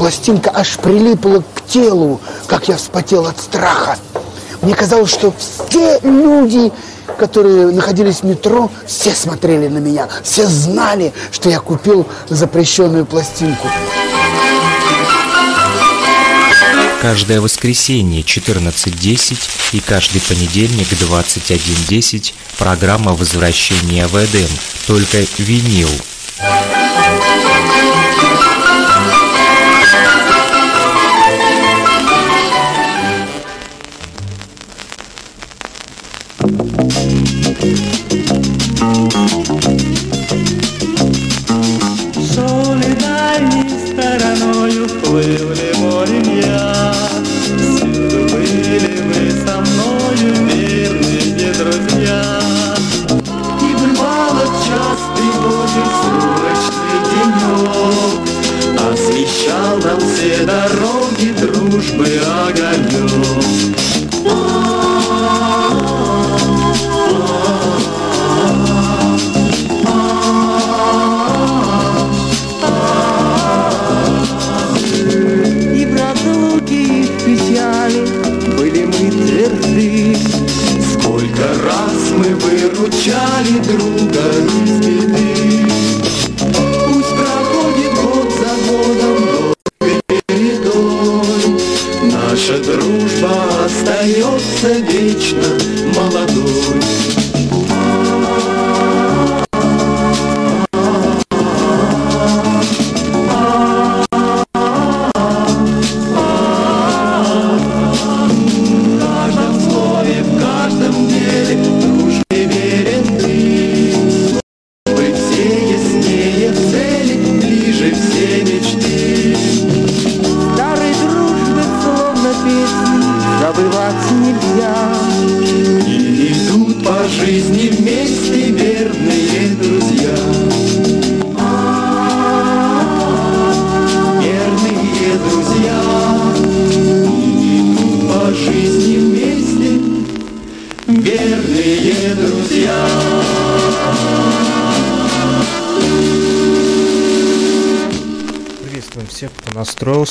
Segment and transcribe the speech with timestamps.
[0.00, 3.98] пластинка аж прилипла к телу, как я вспотел от страха.
[4.62, 6.72] Мне казалось, что все люди,
[7.18, 13.68] которые находились в метро, все смотрели на меня, все знали, что я купил запрещенную пластинку.
[17.02, 19.38] Каждое воскресенье 14.10
[19.72, 24.48] и каждый понедельник 21.10 программа «Возвращение в Эдем».
[24.86, 25.90] Только винил.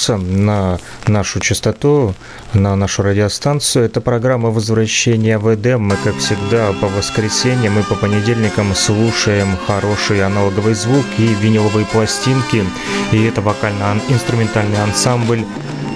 [0.09, 2.13] Настроился на нашу частоту,
[2.53, 3.85] на нашу радиостанцию.
[3.85, 5.83] Это программа «Возвращение в Эдем».
[5.83, 12.63] Мы, как всегда, по воскресеньям и по понедельникам слушаем хороший аналоговый звук и виниловые пластинки.
[13.11, 15.43] И это вокально-инструментальный ансамбль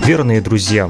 [0.06, 0.90] «Верные друзья».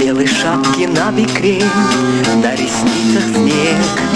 [0.00, 1.64] Белый шар шапке на бекрень,
[2.42, 4.13] на ресницах снег.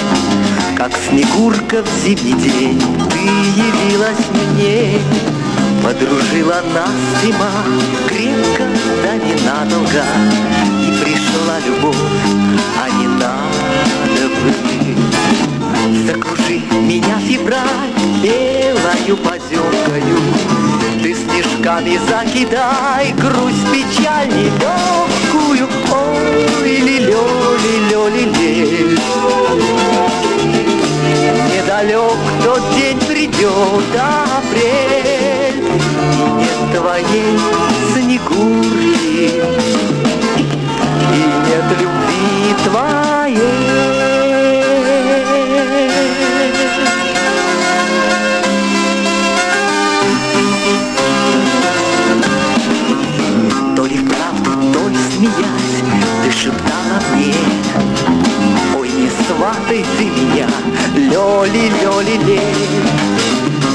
[1.19, 2.81] Снегурка в зимний день
[3.11, 5.01] ты явилась мне,
[5.83, 7.51] Подружила нас зима
[8.07, 8.65] крепко,
[9.03, 10.05] да ненадолго,
[10.81, 11.97] И пришла любовь,
[12.81, 14.53] а не надо бы.
[16.07, 17.93] Закружи меня, февраль,
[18.23, 20.19] белою поземкою,
[21.03, 28.99] Ты снежками закидай грусть печаль нелегкую, Ой, ли-лё-ли-лё-ли-лель.
[31.29, 33.51] Недалек тот день придет,
[33.95, 35.63] апрель,
[36.39, 37.39] нет твоей
[37.93, 39.43] снегурки,
[41.13, 44.09] и нет любви твоей.
[53.77, 55.83] То ли вправду, то ли смеясь,
[56.25, 57.35] ты шептала мне,
[58.79, 60.49] Ой, не сватай ты меня,
[60.99, 62.83] лёли, лёли, лель.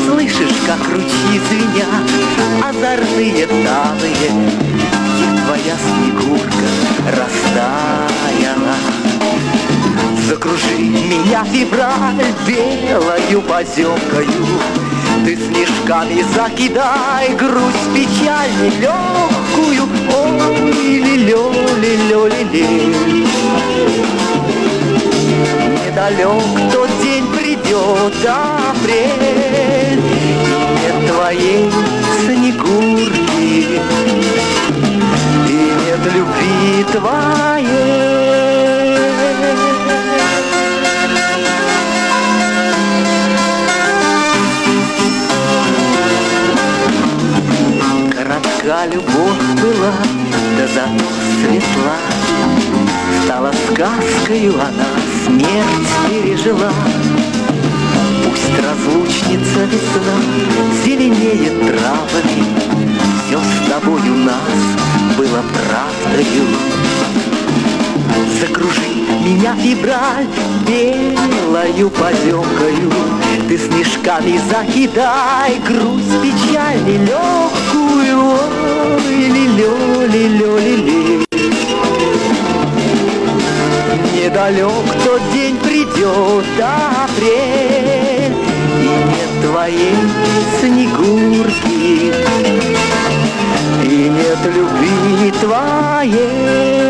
[0.05, 2.09] Слышишь, как ручьи звенят,
[2.61, 4.29] озорные талые,
[5.13, 6.67] Где твоя снегурка
[7.07, 8.75] растаяла.
[10.27, 14.45] Закружи меня, февраль, белою поземкою,
[15.25, 23.27] Ты снежками закидай грусть печаль нелегкую, Ой, ли-лё, ли-лё, ли-лей.
[25.93, 30.01] Недалек тот день придет, апрель,
[30.81, 31.69] нет твоей
[32.25, 33.79] снегурки,
[35.47, 38.23] И нет любви твоей.
[48.09, 49.93] Коротка любовь была,
[50.57, 51.05] да зато
[51.39, 51.97] светла,
[53.25, 56.71] Стала сказкою она, смерть пережила.
[58.23, 60.17] Пусть разлучница весна
[60.83, 62.45] зеленеет травами,
[63.25, 66.45] Все с тобою нас было правдою.
[68.39, 68.93] Закружи
[69.23, 70.27] меня, февраль,
[70.67, 72.91] белою поземкою,
[73.47, 78.37] Ты снежками закидай грусть печаль нелегкую,
[78.95, 81.32] Ой, ли-лё, ли-лё, ли-лей.
[84.43, 88.35] Недалек тот день придет, апрель,
[88.81, 89.95] И нет твоей
[90.59, 92.11] снегурки,
[93.85, 96.82] И нет любви твоей.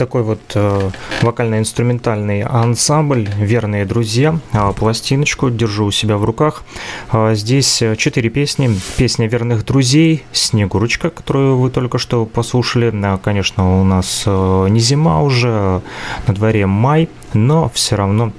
[0.00, 0.90] Такой вот э,
[1.20, 4.38] вокально-инструментальный ансамбль «Верные друзья».
[4.54, 6.62] А, пластиночку держу у себя в руках.
[7.10, 8.70] А, здесь четыре песни.
[8.96, 12.90] Песня «Верных друзей», «Снегурочка», которую вы только что послушали.
[13.04, 15.82] А, конечно, у нас э, не зима уже,
[16.26, 18.32] на дворе май, но все равно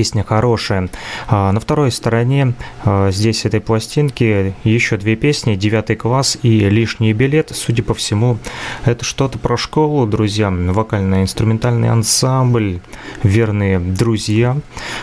[0.00, 0.88] Песня хорошая.
[1.28, 2.54] А, на второй стороне
[2.86, 7.52] а, здесь этой пластинки еще две песни «Девятый класс» и «Лишний билет».
[7.54, 8.38] Судя по всему,
[8.86, 10.50] это что-то про школу, друзья.
[10.50, 12.80] Вокально-инструментальный ансамбль
[13.22, 14.56] «Верные друзья».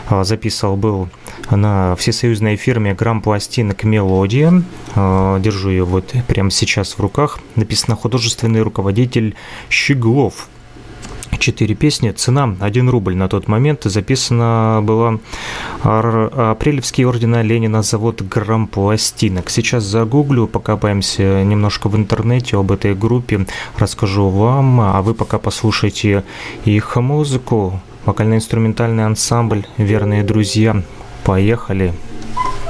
[0.09, 1.09] А, записывал был
[1.51, 4.63] на всесоюзной фирме «Грамм пластинок Мелодия».
[4.95, 7.37] Держу ее вот прямо сейчас в руках.
[7.55, 9.35] Написано «Художественный руководитель
[9.69, 10.49] Щеглов»
[11.39, 12.11] четыре песни.
[12.11, 13.83] Цена 1 рубль на тот момент.
[13.83, 15.19] Записана была
[15.83, 19.49] апрелевский ордена Ленина завод грамм пластинок.
[19.49, 23.45] Сейчас загуглю, покопаемся немножко в интернете об этой группе,
[23.77, 26.23] расскажу вам, а вы пока послушайте
[26.65, 27.79] их музыку.
[28.05, 30.81] Вокально-инструментальный ансамбль «Верные друзья».
[31.23, 31.93] Поехали!
[32.37, 32.66] Девятый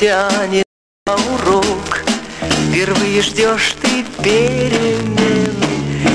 [0.00, 0.66] тянет
[1.06, 2.04] урок.
[2.68, 5.54] Впервые ждешь ты перемен.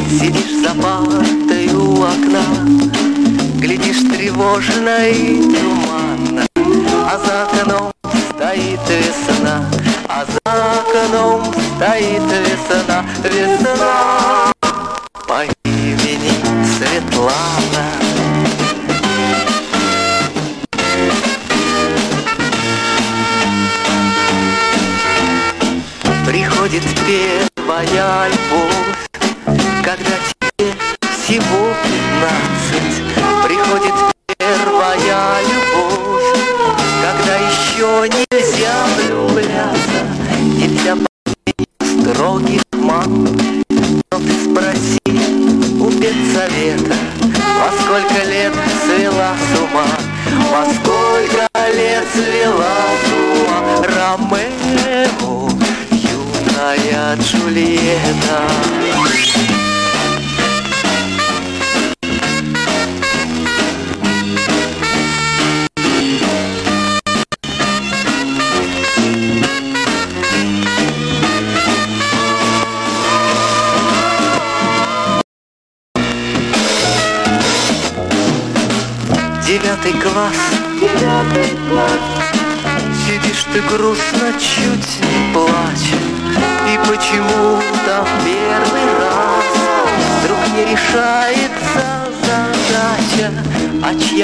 [0.09, 2.43] Сидишь за партой у окна.
[3.55, 6.45] Глядишь тревожно и туманно.
[6.55, 7.91] А за окном
[8.35, 9.65] стоит весна.
[10.07, 11.43] А за окном
[11.77, 13.05] стоит весна.
[13.23, 14.53] Весна
[15.27, 16.31] по имени
[16.77, 17.90] Светлана.
[27.01, 29.09] Приходит первая любовь,
[29.83, 30.11] когда
[30.57, 31.70] тебе всего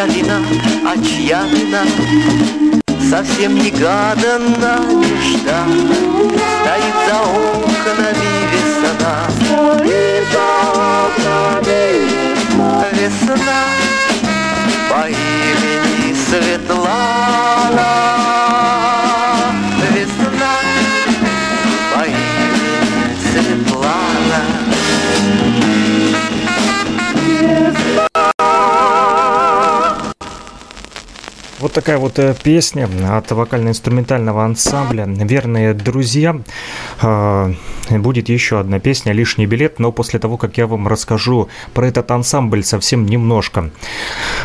[0.08, 0.40] вина,
[0.86, 1.84] а чья вина
[3.10, 5.96] Совсем негаданно, нежданно
[6.62, 12.28] Стоит за окнами весна Стоит за окнами
[12.94, 13.62] весна
[14.90, 17.88] по имени Светлана.
[31.78, 36.42] Такая вот э, песня от вокально-инструментального ансамбля «Верные друзья».
[37.04, 37.54] А,
[37.92, 42.10] будет еще одна песня «Лишний билет», но после того, как я вам расскажу про этот
[42.10, 43.70] ансамбль совсем немножко.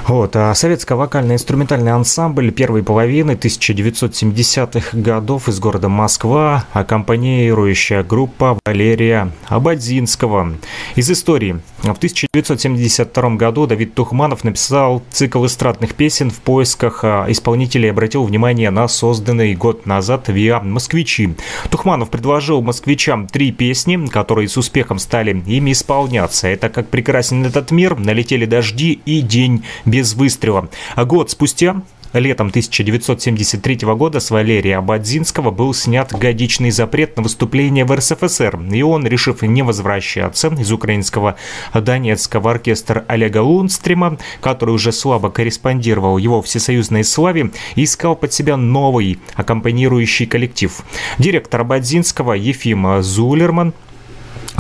[0.06, 10.52] Вот, а советско-вокально-инструментальный ансамбль первой половины 1970-х годов из города Москва, аккомпанирующая группа Валерия Абадзинского.
[10.96, 11.62] Из истории.
[11.82, 18.88] В 1972 году Давид Тухманов написал цикл эстрадных песен в поисках исполнителей обратил внимание на
[18.88, 21.34] созданный год назад ВИА «Москвичи».
[21.70, 26.48] Тухманов предложил москвичам три песни, которые с успехом стали ими исполняться.
[26.48, 30.68] Это «Как прекрасен этот мир», «Налетели дожди» и «День без выстрела».
[30.94, 37.86] А год спустя Летом 1973 года с Валерия Абадзинского был снят годичный запрет на выступление
[37.86, 41.36] в РСФСР, и он, решив не возвращаться из украинского
[41.72, 49.18] Донецкого оркестра Олега Лунстрима, который уже слабо корреспондировал его всесоюзной славе, искал под себя новый
[49.34, 50.82] аккомпанирующий коллектив.
[51.18, 53.72] Директор Абадзинского Ефим Зулерман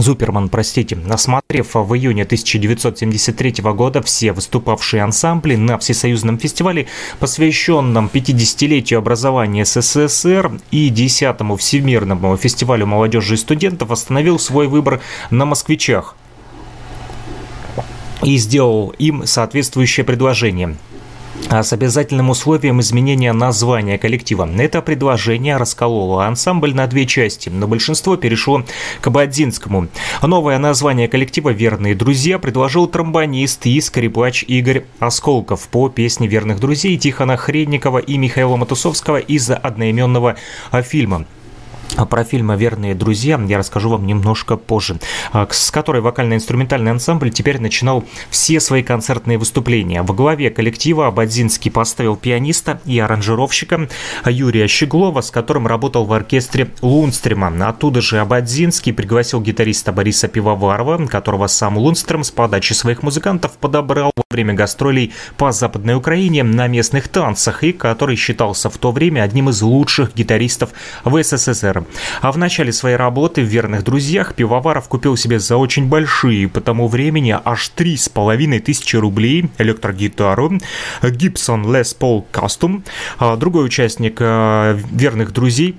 [0.02, 6.88] Зуперман, простите, осмотрев в июне 1973 года все выступавшие ансамбли на Всесоюзном фестивале,
[7.20, 15.44] посвященном 50-летию образования СССР и 10-му Всемирному фестивалю молодежи и студентов, остановил свой выбор на
[15.44, 16.16] москвичах
[18.24, 20.76] и сделал им соответствующее предложение–
[21.50, 24.48] с обязательным условием изменения названия коллектива.
[24.58, 28.64] Это предложение раскололо ансамбль на две части, но большинство перешло
[29.00, 29.88] к Абадзинскому.
[30.22, 36.96] Новое название коллектива «Верные друзья» предложил тромбонист и скрипач Игорь Осколков по песне «Верных друзей»
[36.96, 40.36] Тихона Хредникова и Михаила Матусовского из одноименного
[40.82, 41.26] фильма.
[41.96, 44.98] А про фильм «Верные друзья» я расскажу вам немножко позже,
[45.32, 50.02] а, с которой вокально-инструментальный ансамбль теперь начинал все свои концертные выступления.
[50.02, 53.88] В главе коллектива Абадзинский поставил пианиста и аранжировщика
[54.24, 57.52] Юрия Щеглова, с которым работал в оркестре Лунстрима.
[57.68, 64.12] Оттуда же Абадзинский пригласил гитариста Бориса Пивоварова, которого сам Лунстрим с подачи своих музыкантов подобрал
[64.16, 69.22] во время гастролей по Западной Украине на местных танцах и который считался в то время
[69.22, 70.70] одним из лучших гитаристов
[71.04, 71.81] в СССР.
[72.20, 76.60] А в начале своей работы в «Верных друзьях» Пивоваров купил себе за очень большие по
[76.60, 80.60] тому времени аж три с половиной тысячи рублей электрогитару
[81.02, 82.82] Gibson Les Paul Custom.
[83.18, 85.76] А другой участник э, «Верных друзей»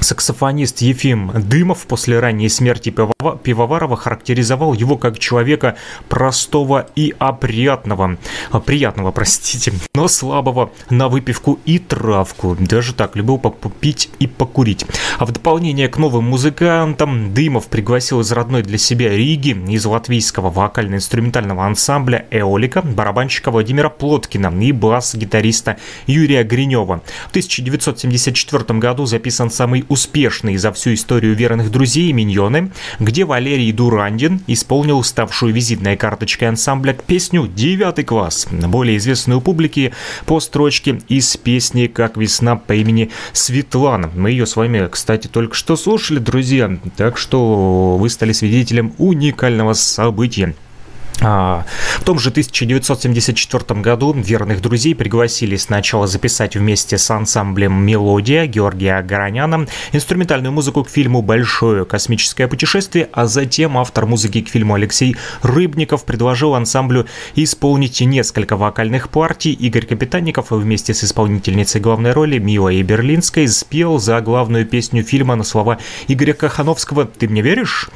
[0.00, 5.76] Саксофонист Ефим Дымов после ранней смерти Пивоварова характеризовал его как человека
[6.08, 8.18] простого и опрятного,
[8.50, 12.56] а, приятного, простите, но слабого на выпивку и травку.
[12.58, 14.84] Даже так, любил попить и покурить.
[15.18, 20.50] А в дополнение к новым музыкантам Дымов пригласил из родной для себя Риги, из латвийского
[20.50, 27.00] вокально-инструментального ансамбля «Эолика» барабанщика Владимира Плоткина и бас-гитариста Юрия Гринева.
[27.26, 33.72] В 1974 году записан самый самый успешный за всю историю верных друзей «Миньоны», где Валерий
[33.72, 39.92] Дурандин исполнил ставшую визитной карточкой ансамбля песню «Девятый класс», более известную публике
[40.26, 44.10] по строчке из песни «Как весна» по имени Светлана.
[44.14, 49.74] Мы ее с вами, кстати, только что слушали, друзья, так что вы стали свидетелем уникального
[49.74, 50.54] события.
[51.22, 51.64] А,
[51.98, 59.00] в том же 1974 году верных друзей пригласили сначала записать вместе с ансамблем «Мелодия» Георгия
[59.02, 65.16] Гороняна инструментальную музыку к фильму «Большое космическое путешествие», а затем автор музыки к фильму Алексей
[65.42, 69.52] Рыбников предложил ансамблю исполнить несколько вокальных партий.
[69.52, 75.44] Игорь Капитанников вместе с исполнительницей главной роли Милой Берлинской спел за главную песню фильма на
[75.44, 77.88] слова Игоря Кахановского «Ты мне веришь?».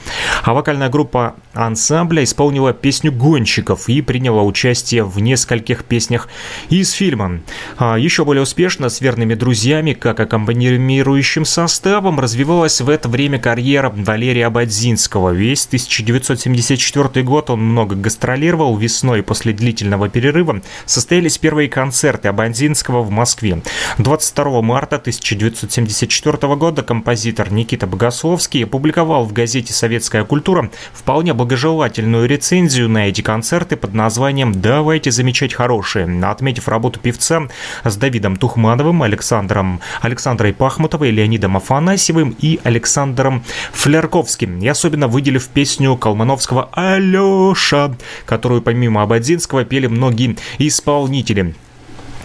[0.43, 6.29] А вокальная группа ансамбля исполнила песню гонщиков и приняла участие в нескольких песнях
[6.69, 7.41] из фильма.
[7.77, 13.93] А еще более успешно с верными друзьями, как аккомпанирующим составом, развивалась в это время карьера
[13.95, 15.31] Валерия Абадзинского.
[15.31, 18.77] Весь 1974 год он много гастролировал.
[18.77, 23.63] Весной после длительного перерыва состоялись первые концерты Абадзинского в Москве.
[23.99, 32.89] 22 марта 1974 года композитор Никита Богословский опубликовал в газете «Советская культура» вполне благожелательную рецензию
[32.89, 37.49] на на эти концерты под названием «Давайте замечать хорошие», отметив работу певца
[37.83, 44.59] с Давидом Тухмановым, Александром, Александрой Пахмутовой, Леонидом Афанасьевым и Александром Флярковским.
[44.59, 47.95] И особенно выделив песню Колмановского «Алеша»,
[48.27, 51.55] которую помимо Абадзинского пели многие исполнители.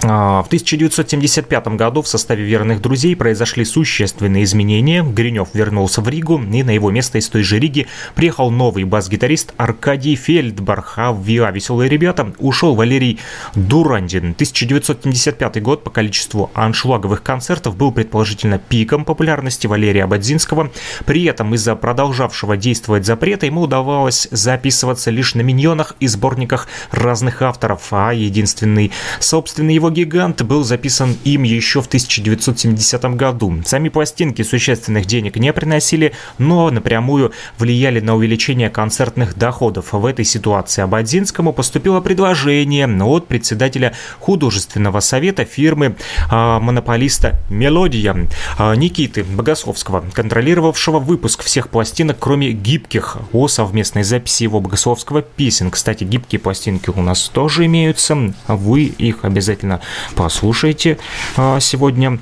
[0.08, 5.04] А, в 1975 году в составе верных друзей произошли существенные изменения.
[5.04, 9.54] Гринев вернулся в Ригу, и на его место из той же Риги приехал новый бас-гитарист
[9.58, 13.20] Аркадий Фельдбарх, а в ВИА «Веселые ребята» ушел Валерий
[13.56, 14.32] Дурандин.
[14.32, 20.72] 1975 год по количеству аншлаговых концертов был предположительно пиком популярности Валерия Абадзинского.
[21.06, 27.42] При этом из-за продолжавшего действовать запрета ему удавалось записываться лишь на миньонах и сборниках разных
[27.42, 33.62] авторов, а единственный собственный его гигант был записан им еще в 1970 году.
[33.66, 39.94] Сами пластинки существенных денег не приносили, но напрямую влияли на увеличение концертных доходов.
[39.94, 45.96] В этой ситуации Абадзинскому поступило предложение от председателя художественного совета фирмы
[46.30, 48.28] э, монополиста «Мелодия»
[48.60, 55.72] э, Никиты Богословского, контролировавшего выпуск всех пластинок, кроме гибких, о совместной записи его Богословского песен.
[55.72, 59.75] Кстати, гибкие пластинки у нас тоже имеются, вы их обязательно
[60.16, 60.98] послушайте
[61.38, 62.20] а, сегодня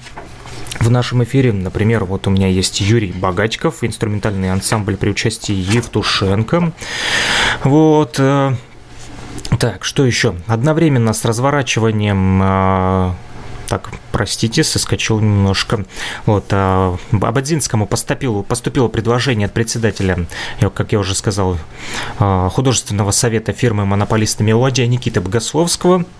[0.80, 6.74] в нашем эфире, например, вот у меня есть Юрий Богатиков, инструментальный ансамбль при участии Евтушенко.
[7.64, 8.16] Вот.
[8.20, 8.56] Э,
[9.60, 10.36] так, что еще?
[10.48, 13.16] Одновременно с разворачиванием а,
[13.68, 15.86] так, простите, соскочил немножко.
[16.26, 20.26] Вот, а, Абадзинскому поступило, поступило предложение от председателя,
[20.74, 21.58] как я уже сказал,
[22.20, 26.06] а, художественного совета фирмы монополиста «Мелодия» Никиты Богословского–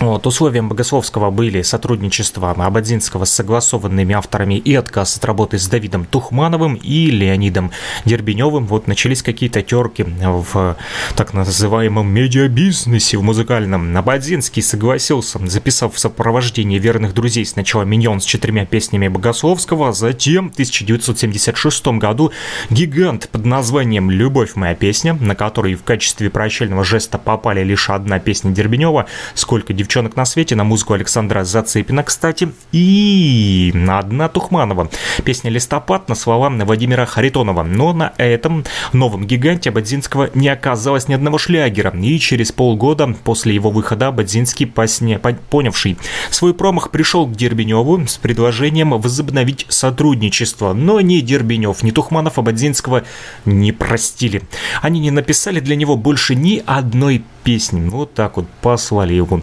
[0.00, 6.04] вот, условием Богословского были сотрудничество Абадзинского с согласованными авторами и отказ от работы с Давидом
[6.04, 7.70] Тухмановым и Леонидом
[8.04, 8.66] Дербеневым.
[8.66, 10.76] Вот начались какие-то терки в
[11.14, 13.96] так называемом медиабизнесе, в музыкальном.
[13.96, 20.50] Абадзинский согласился, записав в сопровождении верных друзей сначала «Миньон» с четырьмя песнями Богословского, а затем
[20.50, 22.32] в 1976 году
[22.70, 28.18] гигант под названием «Любовь моя песня», на который в качестве прощального жеста попали лишь одна
[28.18, 34.88] песня Дербенева, сколько девчонок на свете на музыку Александра Зацепина, кстати, и на одна Тухманова.
[35.24, 37.64] Песня «Листопад» на слова Владимира Харитонова.
[37.64, 41.90] Но на этом новом гиганте Бадзинского не оказалось ни одного шлягера.
[41.90, 45.98] И через полгода после его выхода Бадзинский, посне, понявший
[46.30, 50.74] свой промах, пришел к Дербеневу с предложением возобновить сотрудничество.
[50.74, 53.02] Но ни Дербенев, ни Тухманов Абадзинского
[53.44, 54.42] не простили.
[54.80, 57.88] Они не написали для него больше ни одной песни.
[57.88, 59.42] Вот так вот послали его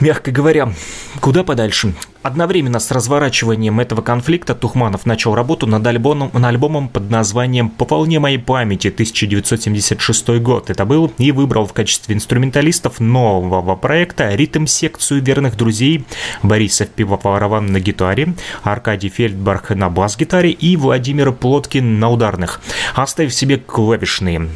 [0.00, 0.72] мягко говоря,
[1.20, 1.94] куда подальше.
[2.22, 7.84] Одновременно с разворачиванием этого конфликта Тухманов начал работу над альбомом, над альбомом под названием «По
[7.84, 10.70] волне моей памяти» 1976 год.
[10.70, 16.04] Это был и выбрал в качестве инструменталистов нового проекта ритм-секцию верных друзей
[16.42, 22.60] Бориса Пивоварова на гитаре, Аркадий Фельдбарх на бас-гитаре и Владимир Плоткин на ударных,
[22.94, 24.48] оставив себе клавишные.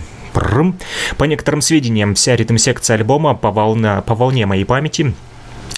[1.17, 5.15] По некоторым сведениям, вся ритм-секция альбома по, волна, по волне моей памяти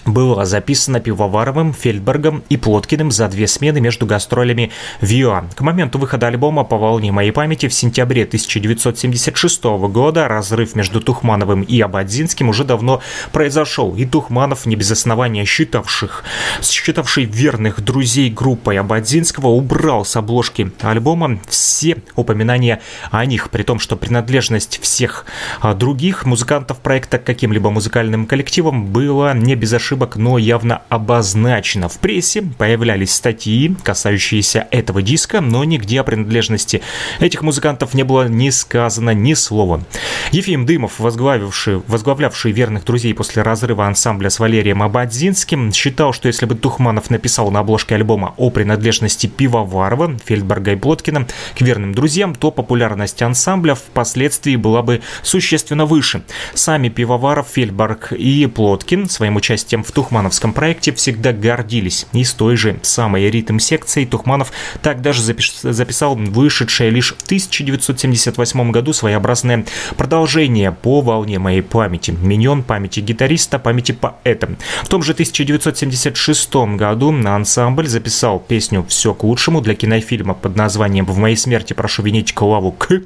[0.05, 5.45] была записана Пивоваровым, Фельдбергом и Плоткиным за две смены между гастролями в ЮА.
[5.55, 11.63] К моменту выхода альбома «По волне моей памяти» в сентябре 1976 года разрыв между Тухмановым
[11.63, 13.01] и Абадзинским уже давно
[13.33, 16.25] произошел, и Тухманов, не без основания считавших,
[16.63, 23.79] считавший верных друзей группой Абадзинского, убрал с обложки альбома все упоминания о них, при том,
[23.79, 25.27] что принадлежность всех
[25.61, 31.89] а, других музыкантов проекта к каким-либо музыкальным коллективам была не без ошибок но явно обозначено.
[31.89, 36.81] В прессе появлялись статьи, касающиеся этого диска, но нигде о принадлежности
[37.21, 39.83] этих музыкантов не было ни сказано ни слова.
[40.31, 46.47] Ефим Дымов, возглавивший, возглавлявший верных друзей после разрыва ансамбля с Валерием Абадзинским, считал, что если
[46.47, 52.35] бы Тухманов написал на обложке альбома о принадлежности Пивоварова, Фельдберга и Плоткина к верным друзьям,
[52.35, 56.23] то популярность ансамбля впоследствии была бы существенно выше.
[56.55, 62.07] Сами Пивоваров, Фельдберг и Плоткин своим участием в Тухмановском проекте всегда гордились.
[62.13, 68.93] И с той же самой ритм-секцией Тухманов так даже записал вышедшее лишь в 1978 году
[68.93, 69.65] своеобразное
[69.97, 72.11] продолжение по волне моей памяти.
[72.11, 74.51] Миньон памяти гитариста, памяти поэта.
[74.83, 81.07] В том же 1976 году ансамбль записал песню «Все к лучшему» для кинофильма под названием
[81.07, 83.03] «В моей смерти прошу винить Клаву К».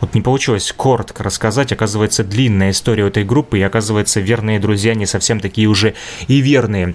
[0.00, 5.06] Вот не получилось коротко рассказать, оказывается, длинная история этой группы, и оказывается, верные друзья не
[5.06, 5.94] совсем такие уже
[6.28, 6.94] и верные.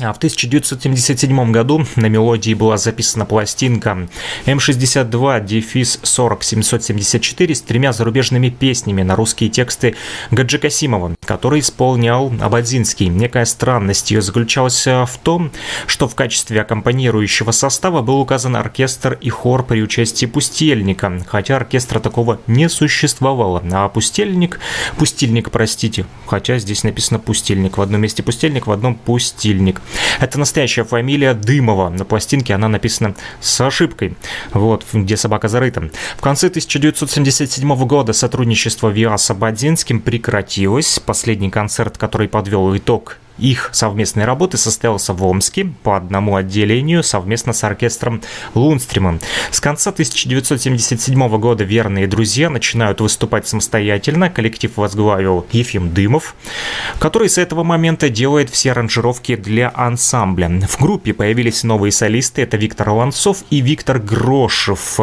[0.00, 4.08] А в 1977 году на мелодии была записана пластинка
[4.44, 9.94] М62 дефис 40 774 с тремя зарубежными песнями на русские тексты
[10.32, 13.06] Гаджи Касимова, который исполнял Абадзинский.
[13.06, 15.52] Некая странность ее заключалась в том,
[15.86, 22.00] что в качестве аккомпанирующего состава был указан оркестр и хор при участии пустельника, хотя оркестра
[22.00, 23.62] такого не существовало.
[23.72, 24.58] А пустельник,
[24.96, 29.80] пустильник, простите, хотя здесь написано пустельник, в одном месте пустельник, в одном пустильник.
[30.20, 31.90] Это настоящая фамилия Дымова.
[31.90, 34.16] На пластинке она написана с ошибкой.
[34.52, 35.90] Вот, где собака зарыта.
[36.16, 40.98] В конце 1977 года сотрудничество ВИА с Абадзинским прекратилось.
[40.98, 47.52] Последний концерт, который подвел итог их совместной работы состоялся в Омске по одному отделению совместно
[47.52, 48.22] с оркестром
[48.54, 49.20] Лунстримом.
[49.50, 54.30] С конца 1977 года верные друзья начинают выступать самостоятельно.
[54.30, 56.34] Коллектив возглавил Ефим Дымов,
[56.98, 60.48] который с этого момента делает все аранжировки для ансамбля.
[60.68, 62.42] В группе появились новые солисты.
[62.42, 65.00] Это Виктор Ланцов и Виктор Грошев.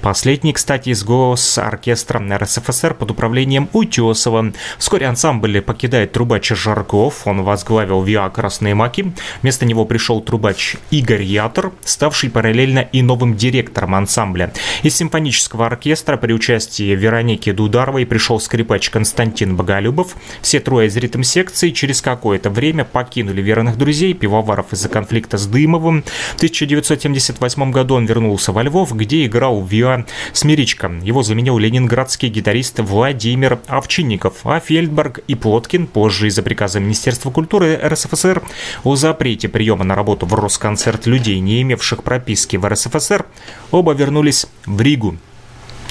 [0.00, 4.52] Последний, кстати, из голос оркестра РСФСР под управлением Утесова.
[4.78, 7.26] Вскоре ансамбль покидает трубач Жарков.
[7.26, 9.12] Он возглавил возглавил ВИА «Красные маки».
[9.42, 14.52] Вместо него пришел трубач Игорь Ятор, ставший параллельно и новым директором ансамбля.
[14.82, 20.14] Из симфонического оркестра при участии Вероники Дударовой пришел скрипач Константин Боголюбов.
[20.40, 26.04] Все трое из ритм-секции через какое-то время покинули верных друзей Пивоваров из-за конфликта с Дымовым.
[26.32, 30.90] В 1978 году он вернулся во Львов, где играл в ВИА Смиричка.
[31.02, 37.63] Его заменил ленинградский гитарист Владимир Овчинников, а Фельдберг и Плоткин позже из-за приказа Министерства культуры
[37.64, 38.42] культуры РСФСР
[38.84, 43.24] о запрете приема на работу в Росконцерт людей, не имевших прописки в РСФСР,
[43.70, 45.16] оба вернулись в Ригу.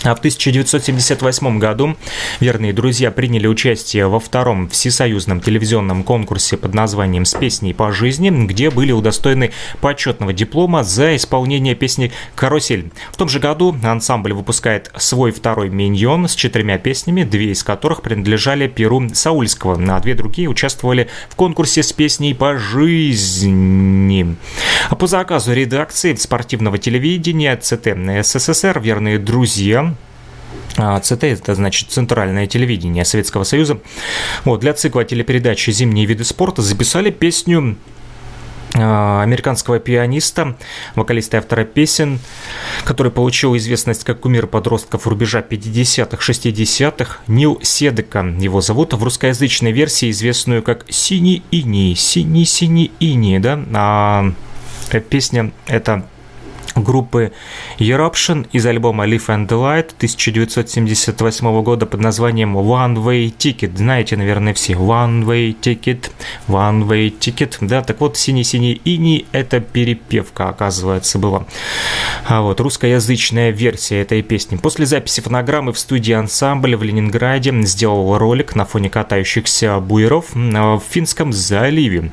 [0.03, 1.95] А в 1978 году
[2.41, 8.29] верные друзья приняли участие во втором всесоюзном телевизионном конкурсе под названием «С песней по жизни»,
[8.29, 12.91] где были удостоены почетного диплома за исполнение песни «Карусель».
[13.11, 18.01] В том же году ансамбль выпускает свой второй миньон с четырьмя песнями, две из которых
[18.01, 24.35] принадлежали Перу Саульского, а две другие участвовали в конкурсе «С песней по жизни».
[24.89, 29.92] А по заказу редакции спортивного телевидения ЦТ СССР «Верные друзья»
[30.75, 33.79] ЦТ– это значит Центральное телевидение Советского Союза.
[34.43, 37.77] Вот, для цикла телепередачи «Зимние виды спорта» записали песню
[38.75, 40.57] а, американского пианиста,
[40.95, 42.19] вокалиста и автора песен,
[42.85, 48.25] который получил известность как кумир подростков рубежа 50-х, 60-х, Нил Седека.
[48.39, 54.31] Его зовут в русскоязычной версии, известную как «Синий ини», «Синий-синий ини», да, а
[55.09, 56.07] песня это
[56.75, 57.31] группы
[57.77, 63.77] Eruption из альбома Live and Light 1978 года под названием One Way Ticket.
[63.77, 64.73] Знаете, наверное, все.
[64.73, 66.11] One Way Ticket,
[66.47, 67.57] One Way Ticket.
[67.61, 71.45] Да, так вот, «Синий-синий ини»— это перепевка, оказывается, была.
[72.25, 74.57] А вот русскоязычная версия этой песни.
[74.57, 80.81] После записи фонограммы в студии ансамбля в Ленинграде сделал ролик на фоне катающихся буеров в
[80.89, 82.11] Финском заливе.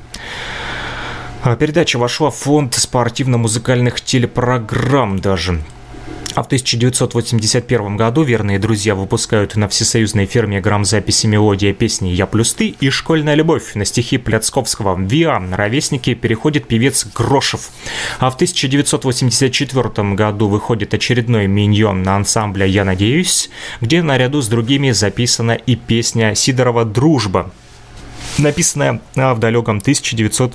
[1.43, 5.63] А, передача вошла в фонд спортивно-музыкальных телепрограмм даже.
[6.35, 12.53] А в 1981 году верные друзья выпускают на всесоюзной ферме грамзаписи мелодия песни «Я плюс
[12.53, 15.01] ты» и «Школьная любовь» на стихи Пляцковского.
[15.01, 17.71] «Виа» ровесники переходит певец Грошев.
[18.19, 23.49] А в 1984 году выходит очередной миньон на ансамбля «Я надеюсь»,
[23.81, 27.51] где наряду с другими записана и песня Сидорова «Дружба»,
[28.39, 30.55] написанная в далеком 1900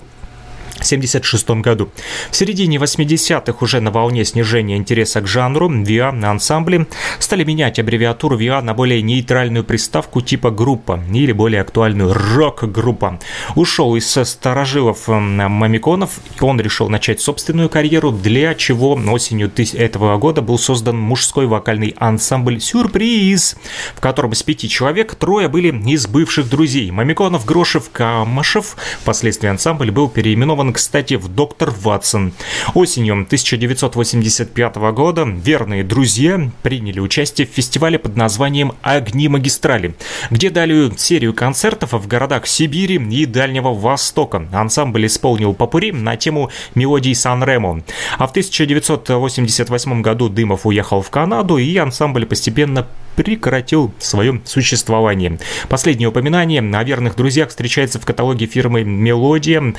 [0.75, 1.89] 1976 году.
[2.31, 6.87] В середине 80-х уже на волне снижения интереса к жанру VIA на ансамбле
[7.19, 13.19] стали менять аббревиатуру VIA на более нейтральную приставку типа группа или более актуальную рок-группа.
[13.55, 20.57] Ушел из старожилов Мамиконов, он решил начать собственную карьеру, для чего осенью этого года был
[20.57, 23.55] создан мужской вокальный ансамбль «Сюрприз»,
[23.95, 26.91] в котором из пяти человек трое были из бывших друзей.
[26.91, 28.75] Мамиконов, Грошев, Камышев.
[29.01, 32.33] Впоследствии ансамбль был переименован переименован, кстати, в «Доктор Ватсон».
[32.73, 39.95] Осенью 1995 года верные друзья приняли участие в фестивале под названием «Огни магистрали»,
[40.31, 44.47] где дали серию концертов в городах Сибири и Дальнего Востока.
[44.51, 47.83] Ансамбль исполнил попури на тему мелодий Сан-Ремо.
[48.17, 55.39] А в 1988 году Дымов уехал в Канаду, и ансамбль постепенно прекратил свое существование.
[55.69, 59.75] Последнее упоминание о верных друзьях встречается в каталоге фирмы «Мелодия».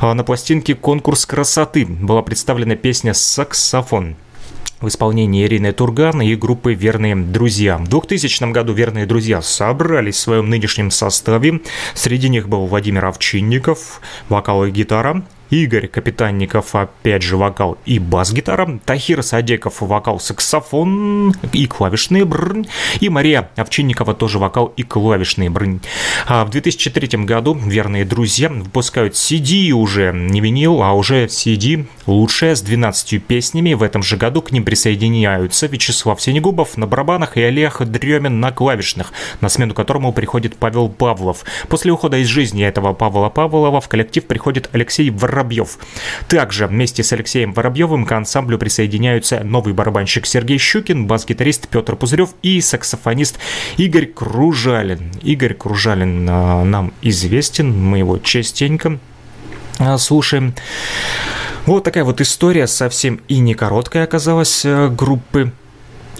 [0.00, 4.16] А, на пластинке «Конкурс красоты» была представлена песня «Саксофон»
[4.80, 7.76] в исполнении Ирины Турган и группы «Верные друзья».
[7.78, 11.60] В 2000 году «Верные друзья» собрались в своем нынешнем составе.
[11.94, 18.78] Среди них был Владимир Овчинников, вокал и гитара, Игорь Капитанников, опять же, вокал и бас-гитара,
[18.84, 22.68] Тахир Садеков, вокал, саксофон и клавишные брынь,
[23.00, 25.80] и Мария Овчинникова тоже вокал и клавишные брынь.
[26.26, 32.54] А в 2003 году верные друзья выпускают CD уже, не винил, а уже CD лучшая
[32.54, 33.74] с 12 песнями.
[33.74, 38.52] В этом же году к ним присоединяются Вячеслав Синегубов на барабанах и Олег Дремин на
[38.52, 41.44] клавишных, на смену которому приходит Павел Павлов.
[41.68, 45.78] После ухода из жизни этого Павла Павлова в коллектив приходит Алексей Воробьев Воробьев.
[46.28, 52.30] Также вместе с Алексеем Воробьевым к ансамблю присоединяются новый барабанщик Сергей Щукин, бас-гитарист Петр Пузырев
[52.42, 53.38] и саксофонист
[53.78, 55.10] Игорь Кружалин.
[55.22, 58.98] Игорь Кружалин а, нам известен, мы его частенько
[59.78, 60.54] а, слушаем.
[61.66, 65.52] Вот такая вот история, совсем и не короткая оказалась э, группы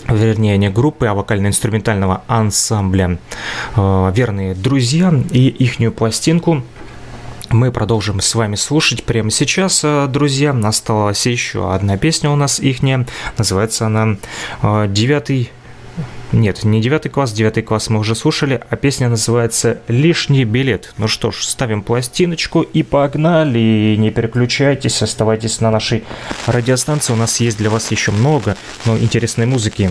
[0.09, 3.18] вернее, не группы, а вокально-инструментального ансамбля
[3.76, 6.64] э, «Верные друзья» и ихнюю пластинку
[7.51, 10.57] мы продолжим с вами слушать прямо сейчас, э, друзья.
[10.65, 13.07] Осталась еще одна песня у нас ихняя.
[13.37, 14.17] Называется она
[14.63, 15.51] э, «Девятый
[16.33, 20.95] нет, не девятый класс, девятый класс мы уже слушали, а песня называется «Лишний билет».
[20.97, 23.97] Ну что ж, ставим пластиночку и погнали.
[23.99, 26.05] Не переключайтесь, оставайтесь на нашей
[26.47, 27.13] радиостанции.
[27.13, 29.91] У нас есть для вас еще много но интересной музыки.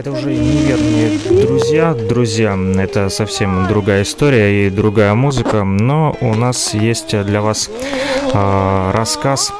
[0.00, 1.92] Это уже неверные друзья.
[1.92, 7.68] Друзья, это совсем другая история и другая музыка, но у нас есть для вас
[8.32, 9.52] э, рассказ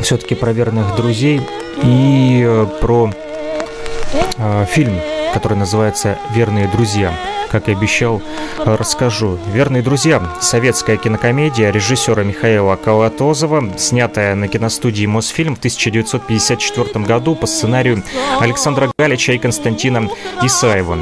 [0.00, 1.42] все-таки про верных друзей
[1.82, 3.12] и э, про
[4.38, 4.98] э, фильм,
[5.34, 7.12] который называется «Верные друзья»
[7.50, 8.22] как и обещал,
[8.58, 9.38] расскажу.
[9.52, 17.46] «Верные друзья»— советская кинокомедия режиссера Михаила Колотозова, снятая на киностудии «Мосфильм» в 1954 году по
[17.46, 18.02] сценарию
[18.38, 20.08] Александра Галича и Константина
[20.42, 20.98] Исаева.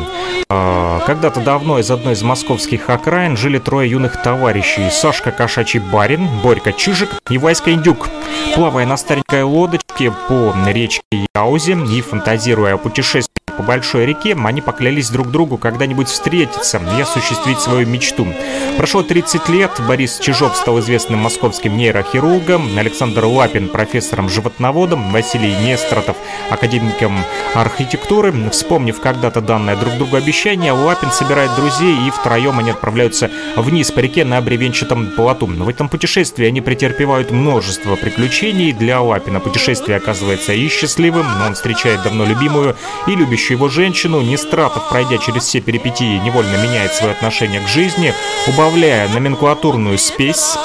[0.48, 4.90] А, когда-то давно из одной из московских окраин жили трое юных товарищей.
[4.90, 8.08] Сашка Кошачий Барин, Борька Чижик и Васька Индюк.
[8.54, 11.02] Плавая на старенькой лодочке по речке
[11.34, 17.00] Яузе и фантазируя о путешествии по большой реке, они поклялись друг другу когда-нибудь встретиться и
[17.00, 18.26] осуществить свою мечту.
[18.76, 26.16] Прошло 30 лет, Борис Чижов стал известным московским нейрохирургом, Александр Лапин– профессором-животноводом, Василий Нестротов–
[26.50, 27.18] академиком
[27.54, 28.32] архитектуры.
[28.50, 33.98] Вспомнив когда-то данное друг другу обещание, Лапин собирает друзей и втроем они отправляются вниз по
[33.98, 35.46] реке на бревенчатом плоту.
[35.46, 38.72] В этом путешествии они претерпевают множество приключений.
[38.72, 42.76] Для Лапина путешествие оказывается и счастливым, но он встречает давно любимую
[43.08, 44.20] и любящую его женщину.
[44.20, 48.14] Нестратов, пройдя через все перипетии, невольно меняет свое отношение к жизни,
[48.46, 50.56] убавляя номенклатурную спесь.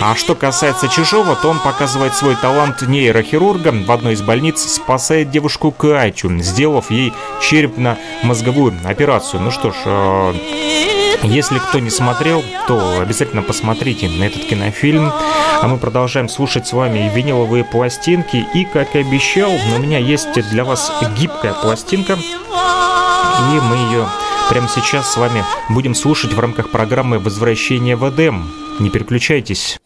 [0.00, 3.72] А что касается Чижова, то он показывает свой талант нейрохирурга.
[3.72, 9.42] В одной из больниц спасает девушку Катю, сделав ей черепно-мозговую операцию.
[9.42, 10.91] Ну что ж, э,
[11.22, 15.12] если кто не смотрел, то обязательно посмотрите на этот кинофильм.
[15.60, 18.44] А мы продолжаем слушать с вами виниловые пластинки.
[18.54, 22.14] И, как и обещал, у меня есть для вас гибкая пластинка.
[22.14, 24.08] И мы ее
[24.48, 28.52] прямо сейчас с вами будем слушать в рамках программы «Возвращение в Эдем».
[28.80, 29.78] Не переключайтесь.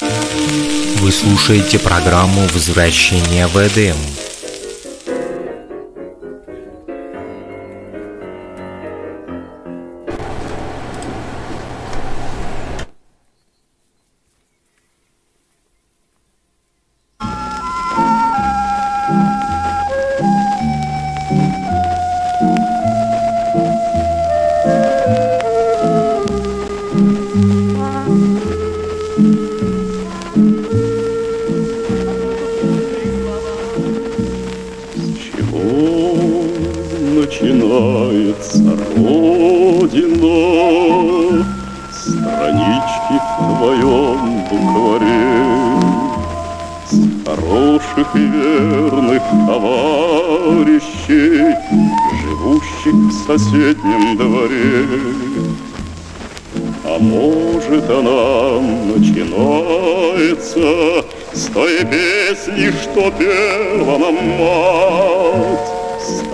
[0.00, 3.96] Вы слушаете программу «Возвращение в Эдем».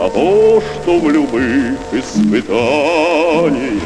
[0.02, 3.82] А того, что в любых испытаниях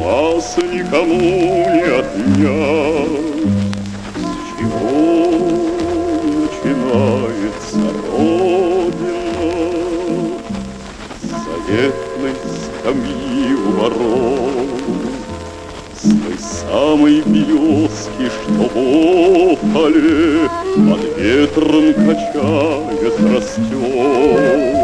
[0.00, 3.44] нас никому не отнять.
[4.16, 4.24] С
[4.58, 4.88] чего
[6.40, 7.82] начинается
[8.16, 9.20] Родина?
[11.20, 12.34] Заветной
[12.80, 15.02] скамьи у ворот,
[15.94, 18.64] с той самой березки, что
[19.52, 24.83] в поле под ветром качает растет.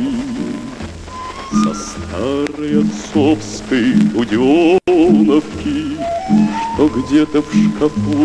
[1.63, 5.95] Со старой отцовской буденовки,
[6.73, 8.17] Что где-то в шкафу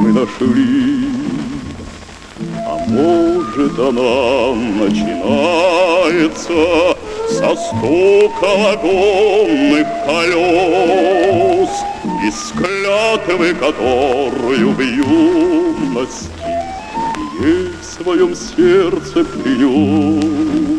[0.00, 1.06] мы нашли.
[2.66, 4.54] А может она
[4.86, 6.58] начинается
[7.28, 11.70] Со стука вагонных колес
[12.24, 16.28] И с клятвы, которую в юности
[17.40, 20.69] Ей в своем сердце принес.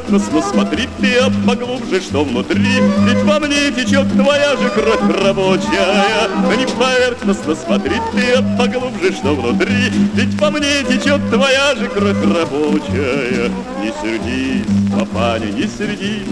[0.00, 6.28] Поверхностно смотри ты, а поглубже, что внутри, Ведь во мне течет твоя же кровь рабочая.
[6.56, 13.50] Не поверхностно смотри ты, поглубже, что внутри, Ведь во мне течет твоя же кровь рабочая.
[13.80, 16.26] Не сердись, папаня, не сердись,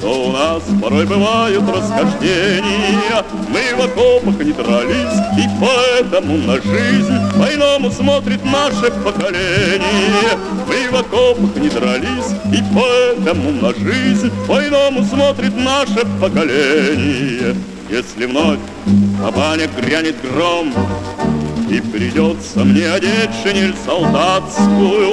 [0.00, 3.22] что у нас порой бывают расхождения.
[3.48, 10.38] Мы в окопах не дрались, и поэтому на жизнь по-иному смотрит наше поколение.
[10.66, 17.54] Мы в окопах не дрались, и поэтому на жизнь по-иному смотрит наше поколение.
[17.90, 18.58] Если вновь
[19.22, 20.72] на банях грянет гром,
[21.68, 25.10] и придется мне одеть шинель солдатскую,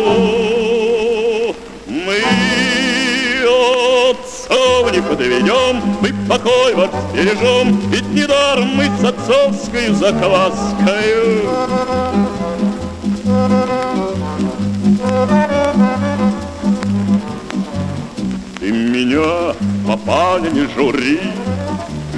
[1.88, 2.22] мы
[4.50, 11.50] отцов не подведем, мы покой ваш бережем, ведь недаром мы с отцовской закваскою.
[18.60, 19.54] Ты меня,
[19.88, 21.20] папаня, не жури,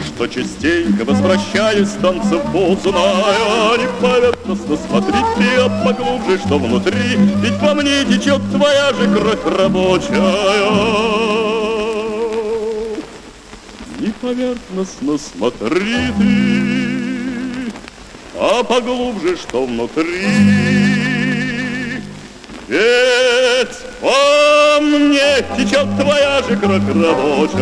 [0.06, 8.04] что частенько возвращаясь танцев поздная, Не поверхностно смотри ты, поглубже, что внутри, Ведь во мне
[8.06, 11.39] течет твоя же кровь рабочая.
[14.22, 17.72] Поверхностно смотри ты,
[18.38, 20.26] а поглубже, что внутри.
[22.68, 27.60] Ведь во мне течет твоя же кровь рабочая.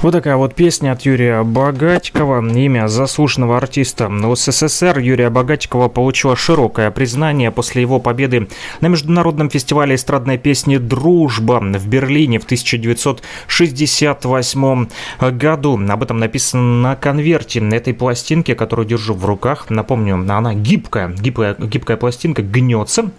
[0.00, 2.48] Вот такая вот песня от Юрия Богатикова.
[2.56, 8.46] Имя заслуженного артиста СССР Юрия Богатикова получило широкое признание после его победы
[8.80, 14.88] на международном фестивале эстрадной песни «Дружба» в Берлине в 1968
[15.32, 15.80] году.
[15.88, 19.68] Об этом написано на конверте этой пластинки, которую держу в руках.
[19.68, 23.10] Напомню, она гибкая, гибкая, гибкая пластинка гнется.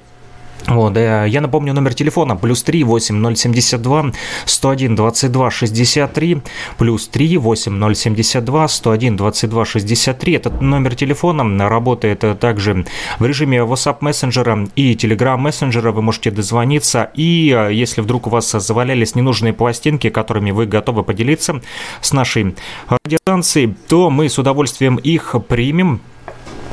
[0.68, 4.12] Вот, я напомню номер телефона плюс 3 8072
[4.46, 6.42] 101 22 63
[6.78, 12.86] плюс 3 8072 101 22 63 этот номер телефона работает также
[13.20, 15.92] в режиме WhatsApp мессенджера и Telegram мессенджера.
[15.92, 17.10] Вы можете дозвониться.
[17.16, 21.62] И э, если вдруг у вас завалялись ненужные пластинки которыми вы готовы поделиться
[22.02, 22.56] с нашей
[22.88, 26.02] радиостанцией то мы с удовольствием их примем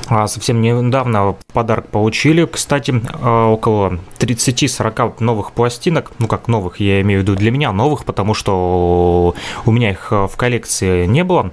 [0.08, 6.12] совсем недавно подарок получили, кстати, а, около 30-40 новых пластинок.
[6.18, 9.34] Ну, как новых, я имею в виду для меня новых, потому что
[9.64, 11.50] у меня их в коллекции не было.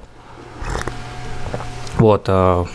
[1.98, 2.66] Вот, а,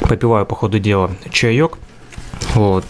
[0.00, 1.78] попиваю по ходу дела чаек.
[2.54, 2.86] Вот,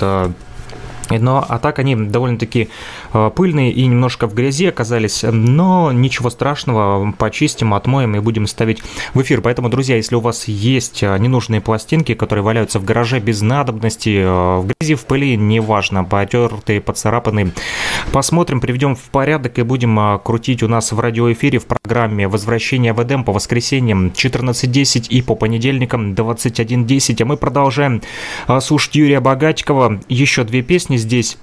[1.11, 2.69] но, а так они довольно-таки
[3.13, 8.83] э, пыльные и немножко в грязи оказались, но ничего страшного, почистим, отмоем и будем ставить
[9.13, 9.41] в эфир.
[9.41, 14.23] Поэтому, друзья, если у вас есть э, ненужные пластинки, которые валяются в гараже без надобности,
[14.23, 17.53] э, в грязи, в пыли, неважно, потертые, поцарапанные,
[18.13, 23.03] посмотрим, приведем в порядок и будем крутить у нас в радиоэфире в программе «Возвращение в
[23.03, 27.23] Эдем» по воскресеньям 14.10 и по понедельникам 21.10.
[27.23, 28.03] А мы продолжаем
[28.61, 30.01] слушать Юрия Богатикова.
[30.09, 31.39] Еще две песни здесь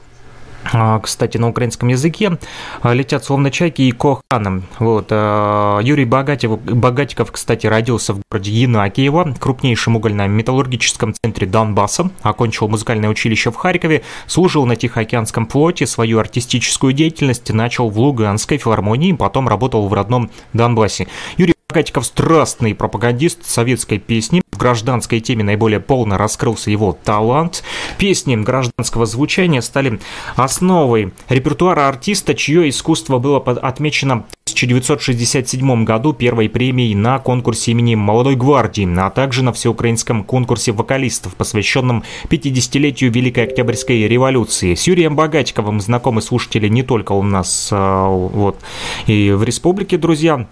[0.74, 2.38] а, кстати, на украинском языке
[2.82, 4.64] а, летят словно чайки и коханом.
[4.80, 5.08] Вот.
[5.10, 13.10] А, Юрий Богатиков, Богатиков, кстати, родился в городе Янакиево, крупнейшем угольно-металлургическом центре Донбасса, окончил музыкальное
[13.10, 19.48] училище в Харькове, служил на Тихоокеанском флоте, свою артистическую деятельность начал в Луганской филармонии, потом
[19.48, 21.08] работал в родном Донбассе.
[21.38, 24.42] Юрий Богатиков страстный пропагандист советской песни.
[24.52, 27.64] В гражданской теме наиболее полно раскрылся его талант.
[27.98, 30.02] Песни гражданского звучания стали
[30.36, 37.96] основой репертуара артиста, чье искусство было отмечено в 1967 году первой премией на конкурсе имени
[37.96, 44.76] Молодой гвардии, а также на всеукраинском конкурсе вокалистов, посвященном 50-летию Великой Октябрьской революции.
[44.76, 48.60] С Юрием Богатиковым знакомы слушатели не только у нас а, вот,
[49.08, 50.48] и в республике, друзья,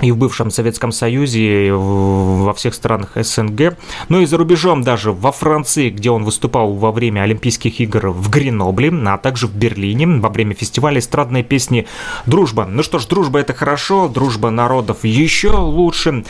[0.00, 3.76] и в бывшем Советском Союзе, и во всех странах СНГ,
[4.08, 8.30] но и за рубежом даже во Франции, где он выступал во время Олимпийских игр в
[8.30, 11.86] Гренобле, а также в Берлине во время фестиваля эстрадной песни
[12.26, 12.66] «Дружба».
[12.66, 16.24] Ну что ж, дружба это хорошо, дружба народов еще лучше,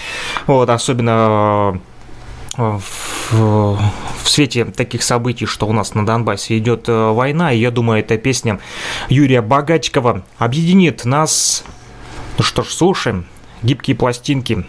[0.47, 1.81] вот, особенно
[2.57, 7.71] в, в свете таких событий, что у нас на Донбассе идет э, война, и я
[7.71, 8.59] думаю, эта песня
[9.09, 11.64] Юрия Богатикова объединит нас.
[12.37, 13.27] Ну что ж, слушаем
[13.62, 14.64] гибкие пластинки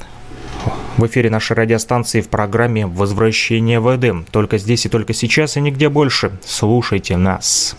[0.98, 4.26] в эфире нашей радиостанции в программе «Возвращение в Эдем».
[4.32, 6.32] Только здесь и только сейчас и нигде больше.
[6.46, 7.76] Слушайте нас.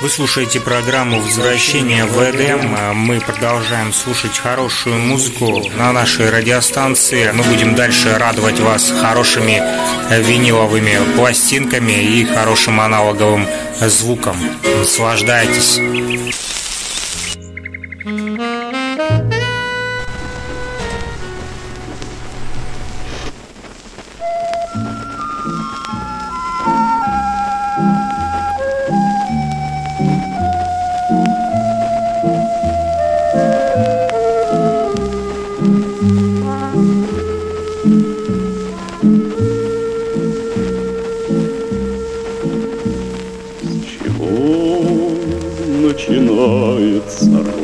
[0.00, 2.96] Вы слушаете программу «Возвращение в Эдем».
[2.96, 7.30] Мы продолжаем слушать хорошую музыку на нашей радиостанции.
[7.32, 9.62] Мы будем дальше радовать вас хорошими
[10.10, 13.46] виниловыми пластинками и хорошим аналоговым
[13.78, 14.36] звуком.
[14.78, 15.78] Наслаждайтесь.
[18.10, 18.79] Mm-hmm.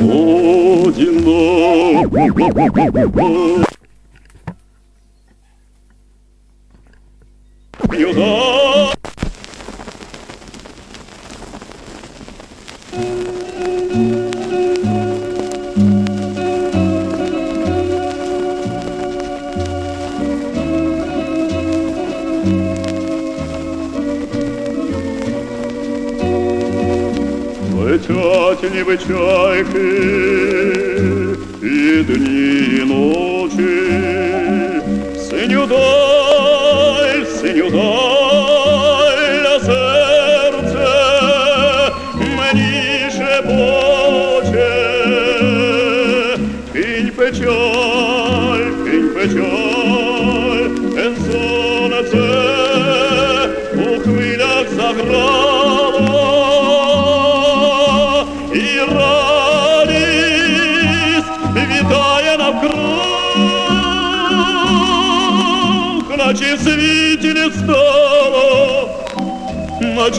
[0.07, 0.97] Летят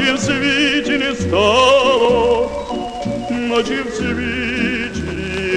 [0.07, 2.49] наче в світі не стало,
[3.31, 5.03] наче в світі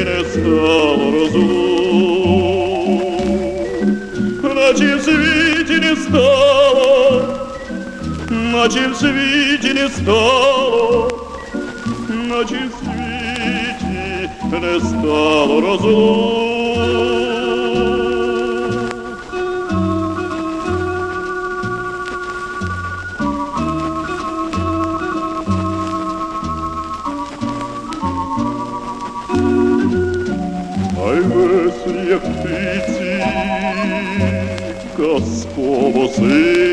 [0.04, 2.54] не стало розлук,
[4.54, 7.24] наче в світі не стало,
[8.30, 11.10] наче в світі не стало,
[12.28, 13.96] наче в світі
[14.62, 16.49] не стало розлук.
[36.11, 36.70] faith.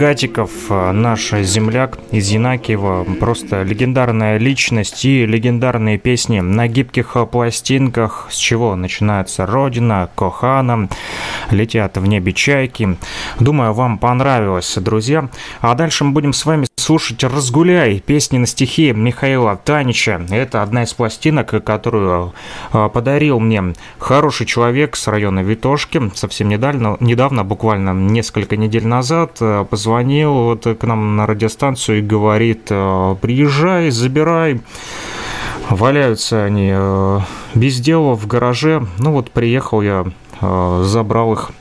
[0.00, 7.18] Юрий Богатиков, э, наш земляк из Янакиева, просто легендарная личность и легендарные песни на гибких
[7.30, 10.88] пластинках, с чего начинается «Родина», «Кохана»,
[11.50, 12.96] «Летят в небе чайки».
[13.40, 15.28] Думаю, вам понравилось, друзья.
[15.60, 20.26] А дальше мы будем с вами слушать «Разгуляй» песни на стихи Михаила Танича.
[20.28, 22.34] Это одна из пластинок, которую
[22.72, 29.36] э, подарил мне хороший человек с района Витошки совсем недавно, недавно буквально несколько недель назад,
[29.40, 34.60] э, позвонил вот к нам на радиостанцию и говорит, э, приезжай, забирай.
[35.68, 36.74] Валяются они
[37.54, 38.84] без дела в гараже.
[38.98, 40.06] Ну вот приехал я,
[40.40, 41.52] забрал их,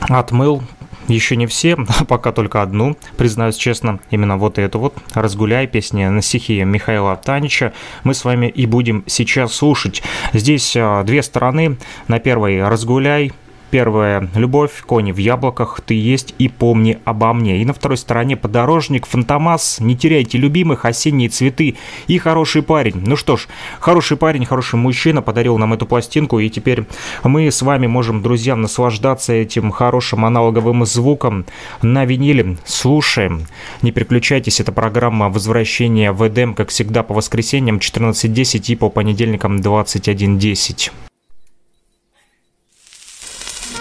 [0.00, 0.62] отмыл,
[1.10, 1.76] еще не все,
[2.08, 7.72] пока только одну, признаюсь честно, именно вот эту вот «Разгуляй» песни на стихи Михаила Танича
[8.04, 10.02] мы с вами и будем сейчас слушать.
[10.32, 11.76] Здесь а, две стороны.
[12.08, 13.32] На первой «Разгуляй»,
[13.70, 17.62] Первая– любовь, кони в яблоках, ты есть и помни обо мне.
[17.62, 21.76] И на второй стороне подорожник, фантомас, не теряйте любимых, осенние цветы
[22.08, 23.02] и хороший парень.
[23.06, 23.46] Ну что ж,
[23.78, 26.84] хороший парень, хороший мужчина подарил нам эту пластинку, и теперь
[27.22, 31.44] мы с вами можем, друзья, наслаждаться этим хорошим аналоговым звуком
[31.80, 32.56] на виниле.
[32.64, 33.46] Слушаем.
[33.82, 39.58] Не переключайтесь, это программа возвращения в Эдем, как всегда, по воскресеньям 14.10 и по понедельникам
[39.58, 41.09] 21.10.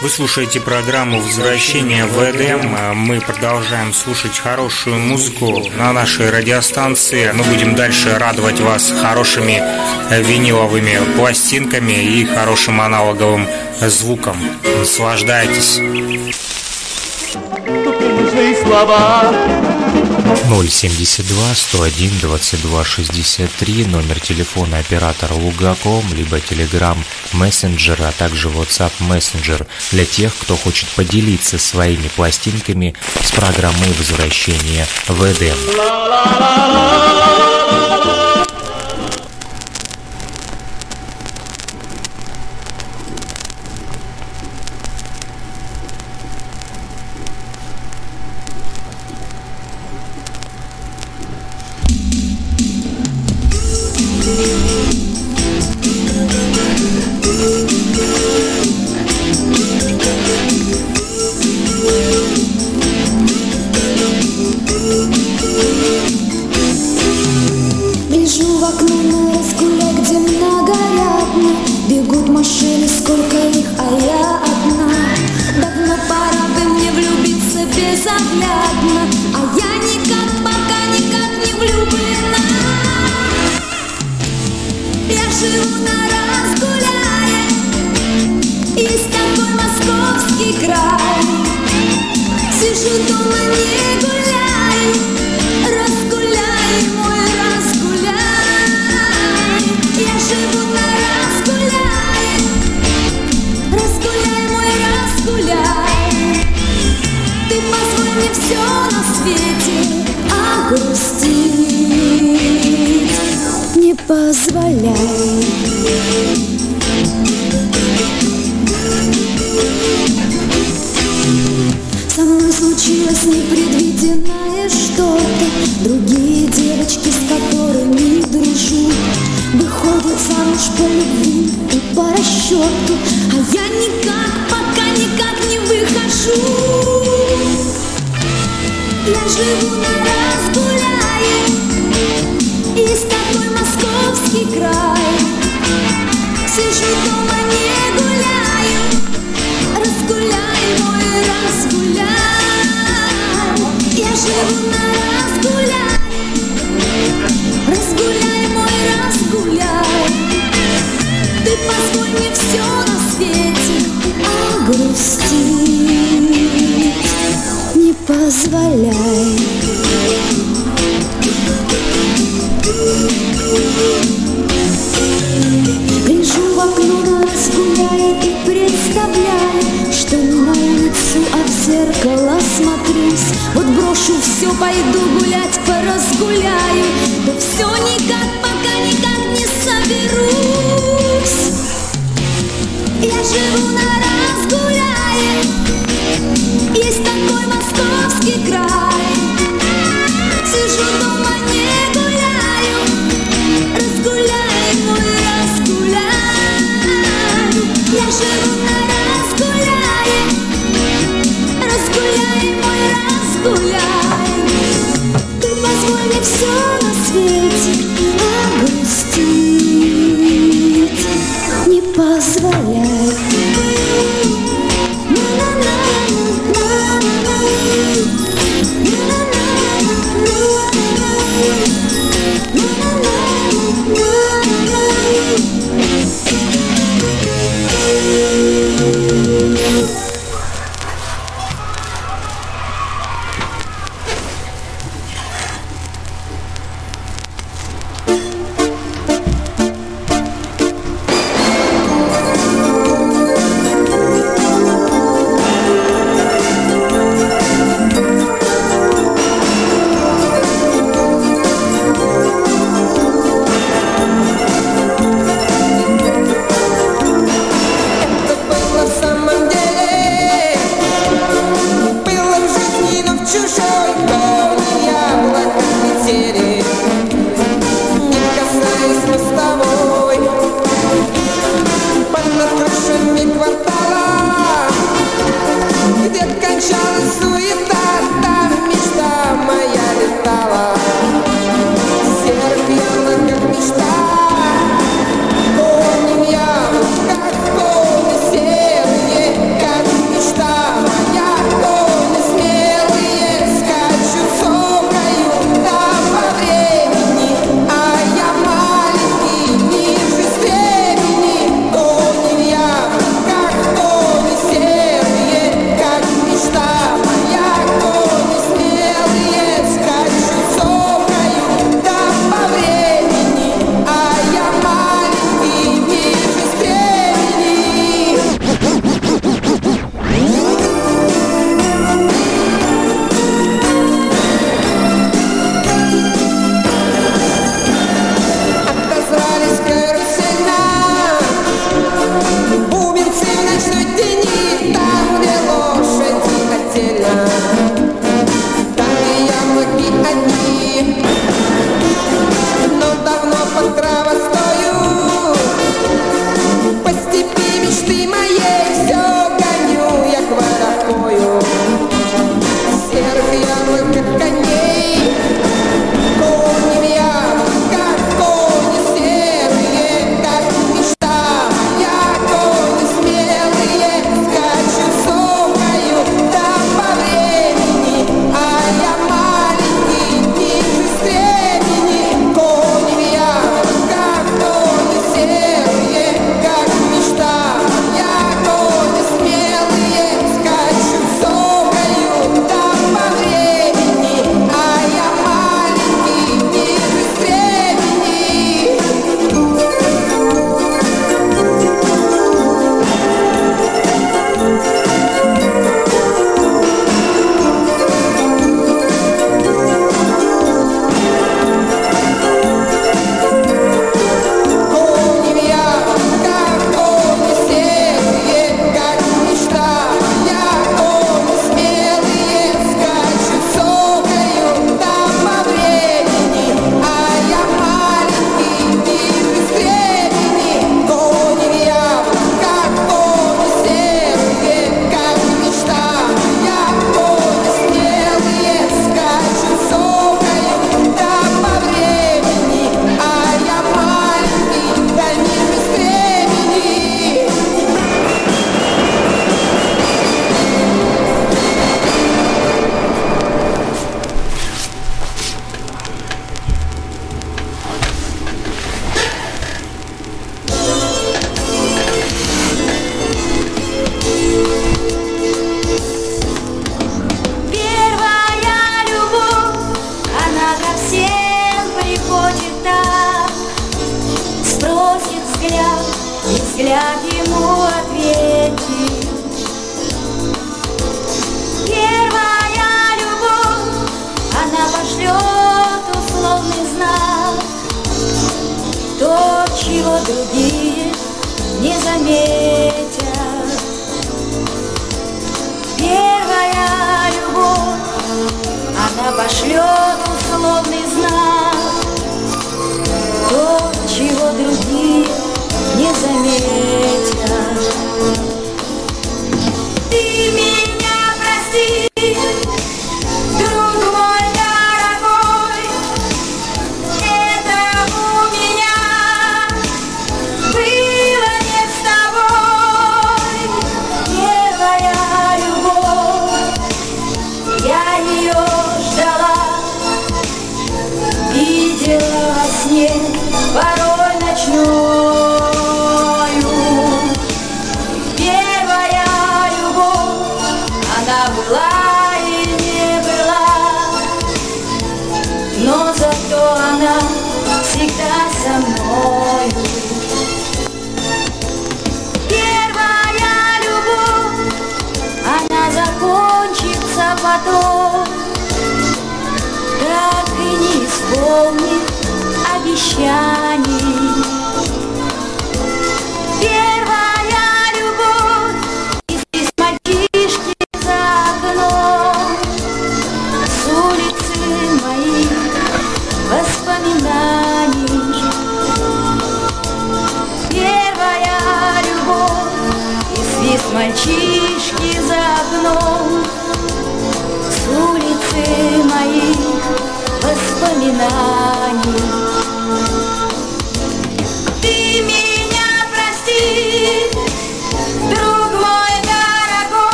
[0.00, 2.74] Вы слушаете программу «Возвращение в Эдем».
[2.96, 7.30] Мы продолжаем слушать хорошую музыку на нашей радиостанции.
[7.34, 9.62] Мы будем дальше радовать вас хорошими
[10.10, 13.46] виниловыми пластинками и хорошим аналоговым
[13.80, 14.38] звуком.
[14.78, 15.78] Наслаждайтесь.
[20.50, 26.98] 072 101 22 63 номер телефона оператора Лугаком, либо Telegram
[27.32, 34.88] Messenger, а также WhatsApp Messenger для тех, кто хочет поделиться своими пластинками с программой возвращения
[35.06, 35.56] в Эдем.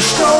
[0.00, 0.39] Ну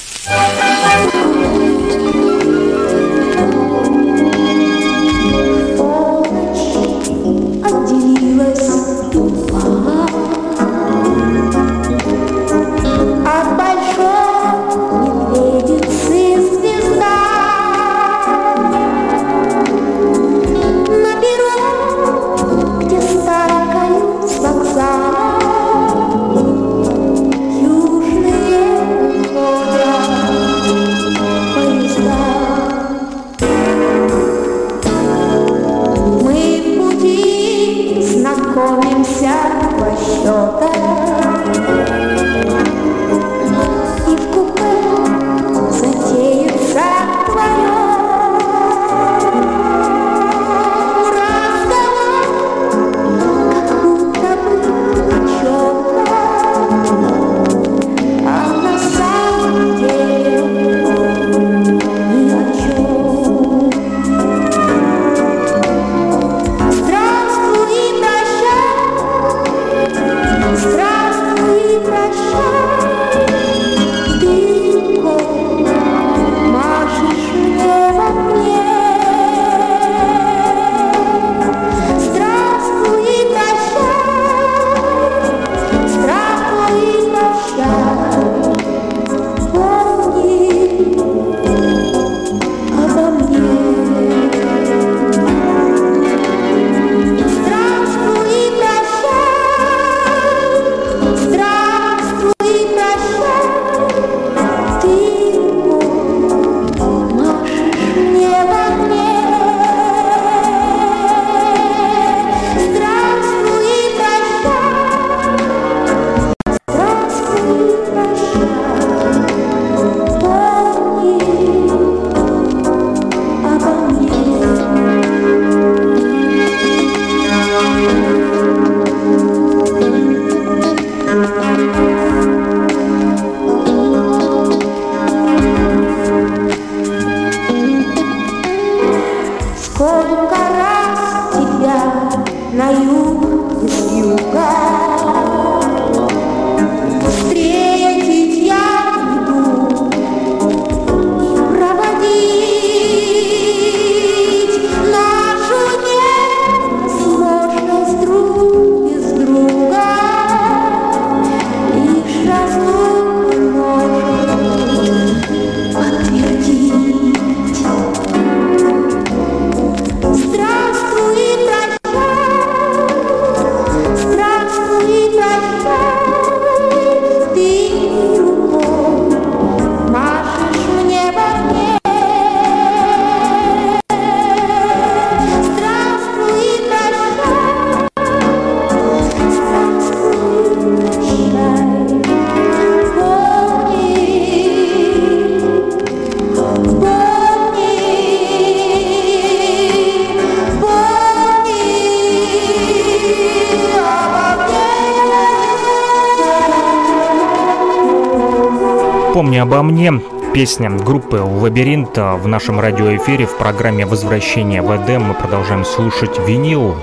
[210.41, 215.03] Песня группы «Лабиринт» в нашем радиоэфире в программе «Возвращение в Эдем».
[215.03, 216.75] Мы продолжаем слушать винил.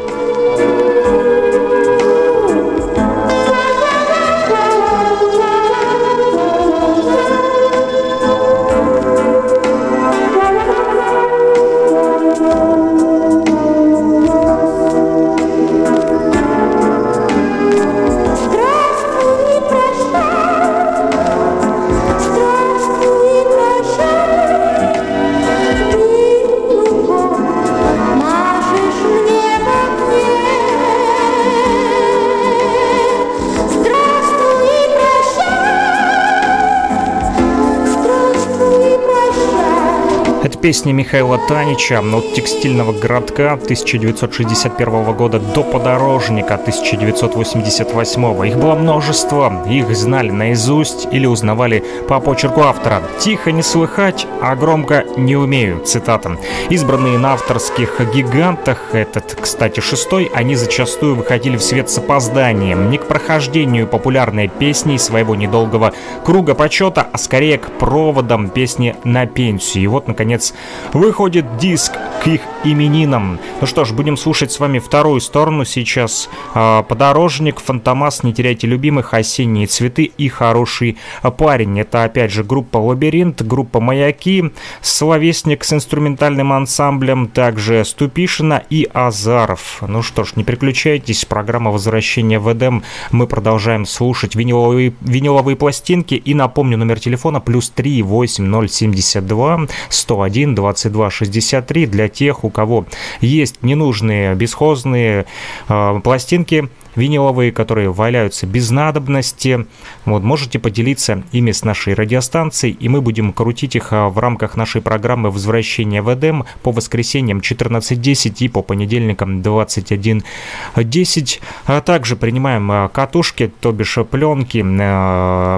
[40.69, 48.47] Песни Михаила Танича от текстильного городка 1961 года до подорожника 1988.
[48.47, 53.03] Их было множество, их знали наизусть или узнавали по почерку автора.
[53.19, 56.37] «Тихо не слыхать, а громко не умею», цитата.
[56.69, 62.99] Избранные на авторских гигантах, этот, кстати, шестой, они зачастую выходили в свет с опозданием, не
[62.99, 65.95] к прохождению популярной песни своего недолгого
[66.27, 69.85] круга почета, а скорее к проводам песни на пенсию.
[69.85, 70.53] И вот, наконец,
[70.93, 71.93] выходит диск
[72.23, 73.39] к их именинам.
[73.61, 76.29] Ну что ж, будем слушать с вами вторую сторону сейчас.
[76.55, 80.97] А, Подорожник, Фантомас, Не теряйте любимых, Осенние цветы и Хороший
[81.37, 81.79] парень.
[81.81, 89.83] Это опять же группа Лабиринт, группа Маяки, Словесник с инструментальным ансамблем, также Ступишина и Азаров.
[89.87, 92.83] Ну что ж, не переключайтесь, программа возвращения в Эдем.
[93.13, 96.15] Мы продолжаем слушать виниловые, виниловые пластинки.
[96.15, 102.87] И напомню, номер телефона плюс 3 8072 101 22 63 для тех, у кого
[103.21, 105.27] есть ненужные бесхозные
[105.69, 106.69] э, пластинки
[106.99, 109.67] виниловые, которые валяются без надобности.
[110.05, 114.57] Вот, можете поделиться ими с нашей радиостанцией, и мы будем крутить их а, в рамках
[114.57, 121.41] нашей программы «Возвращение в Эдем» по воскресеньям 14.10 и по понедельникам 21.10.
[121.67, 124.59] А также принимаем а, катушки, то бишь пленки,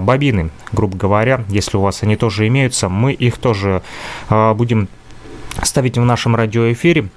[0.01, 3.83] бобины, грубо говоря, если у вас они тоже имеются, мы их тоже
[4.29, 4.89] будем
[5.63, 7.09] ставить в нашем радиоэфире.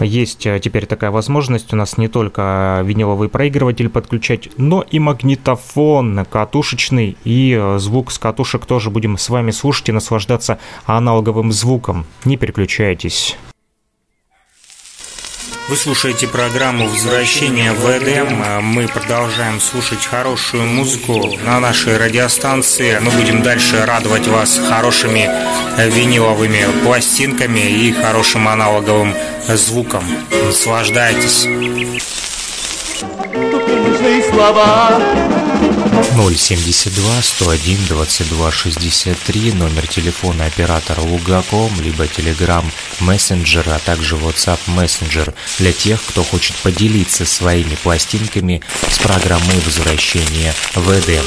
[0.00, 6.24] Есть э, теперь такая возможность у нас не только виниловый проигрыватель подключать, но и магнитофон
[6.30, 12.06] катушечный, и э, звук с катушек тоже будем с вами слушать и наслаждаться аналоговым звуком.
[12.24, 13.36] Не переключайтесь.
[15.68, 18.42] Вы слушаете программу «Возвращение в Эдем».
[18.62, 22.98] Мы продолжаем слушать хорошую музыку на нашей радиостанции.
[23.00, 25.30] Мы будем дальше радовать вас хорошими
[25.78, 29.14] виниловыми пластинками и хорошим аналоговым
[29.48, 30.04] звуком.
[30.44, 31.46] Наслаждайтесь.
[36.10, 42.64] 072 101 22 63, номер телефона оператора Лугаком, либо Telegram
[43.00, 50.54] Messenger, а также WhatsApp Messenger для тех, кто хочет поделиться своими пластинками с программой возвращения
[50.74, 51.24] в Эдем.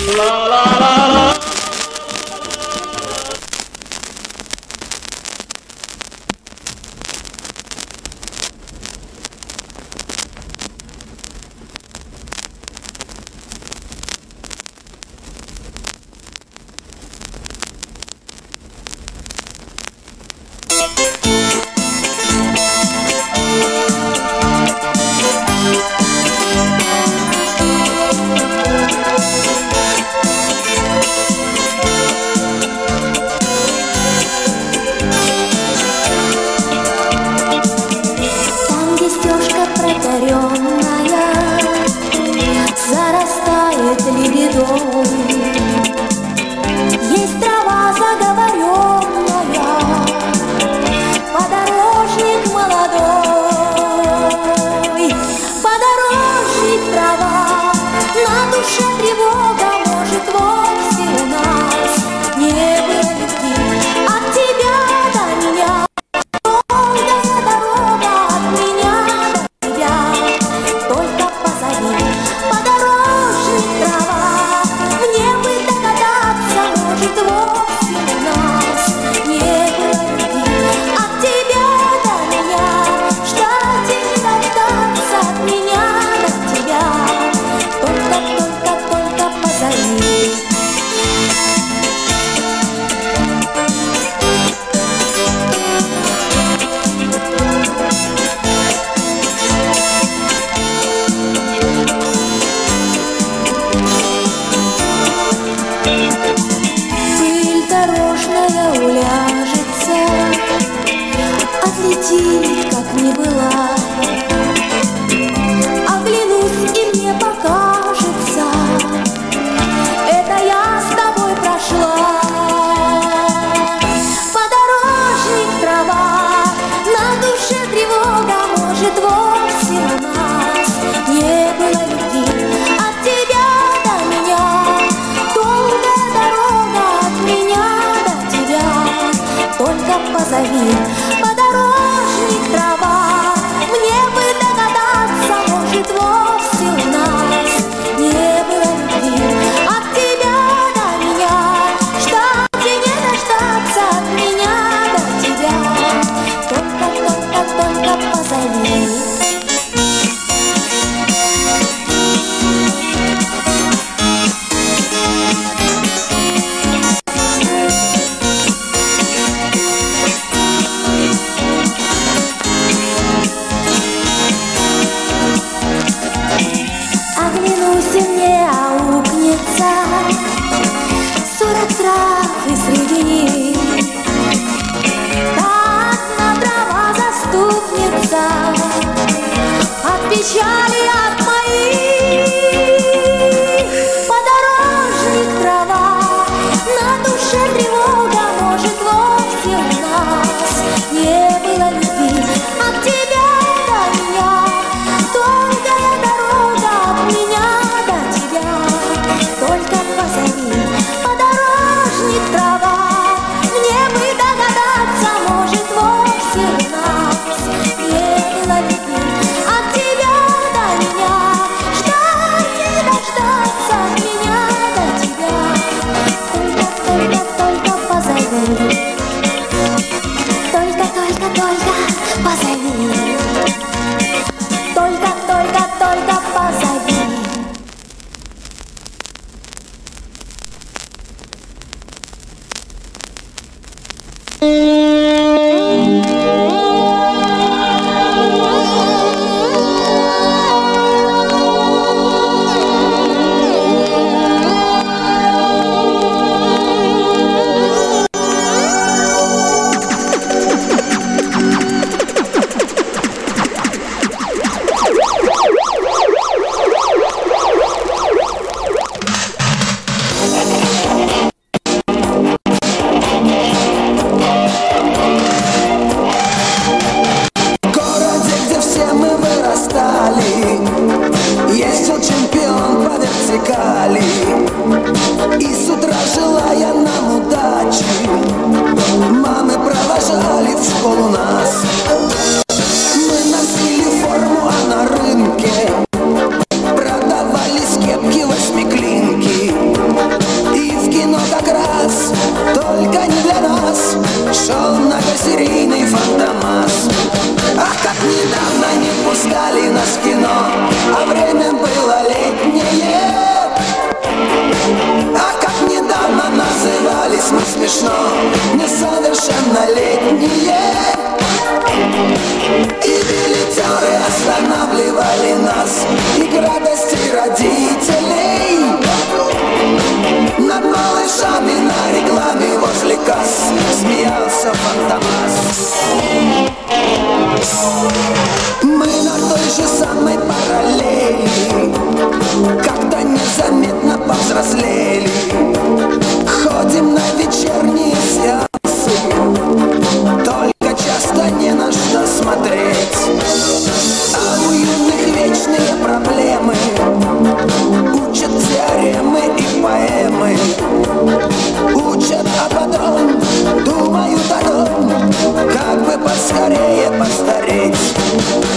[362.40, 363.20] а потом
[363.64, 365.12] думают о том,
[365.52, 367.96] как бы поскорее постареть.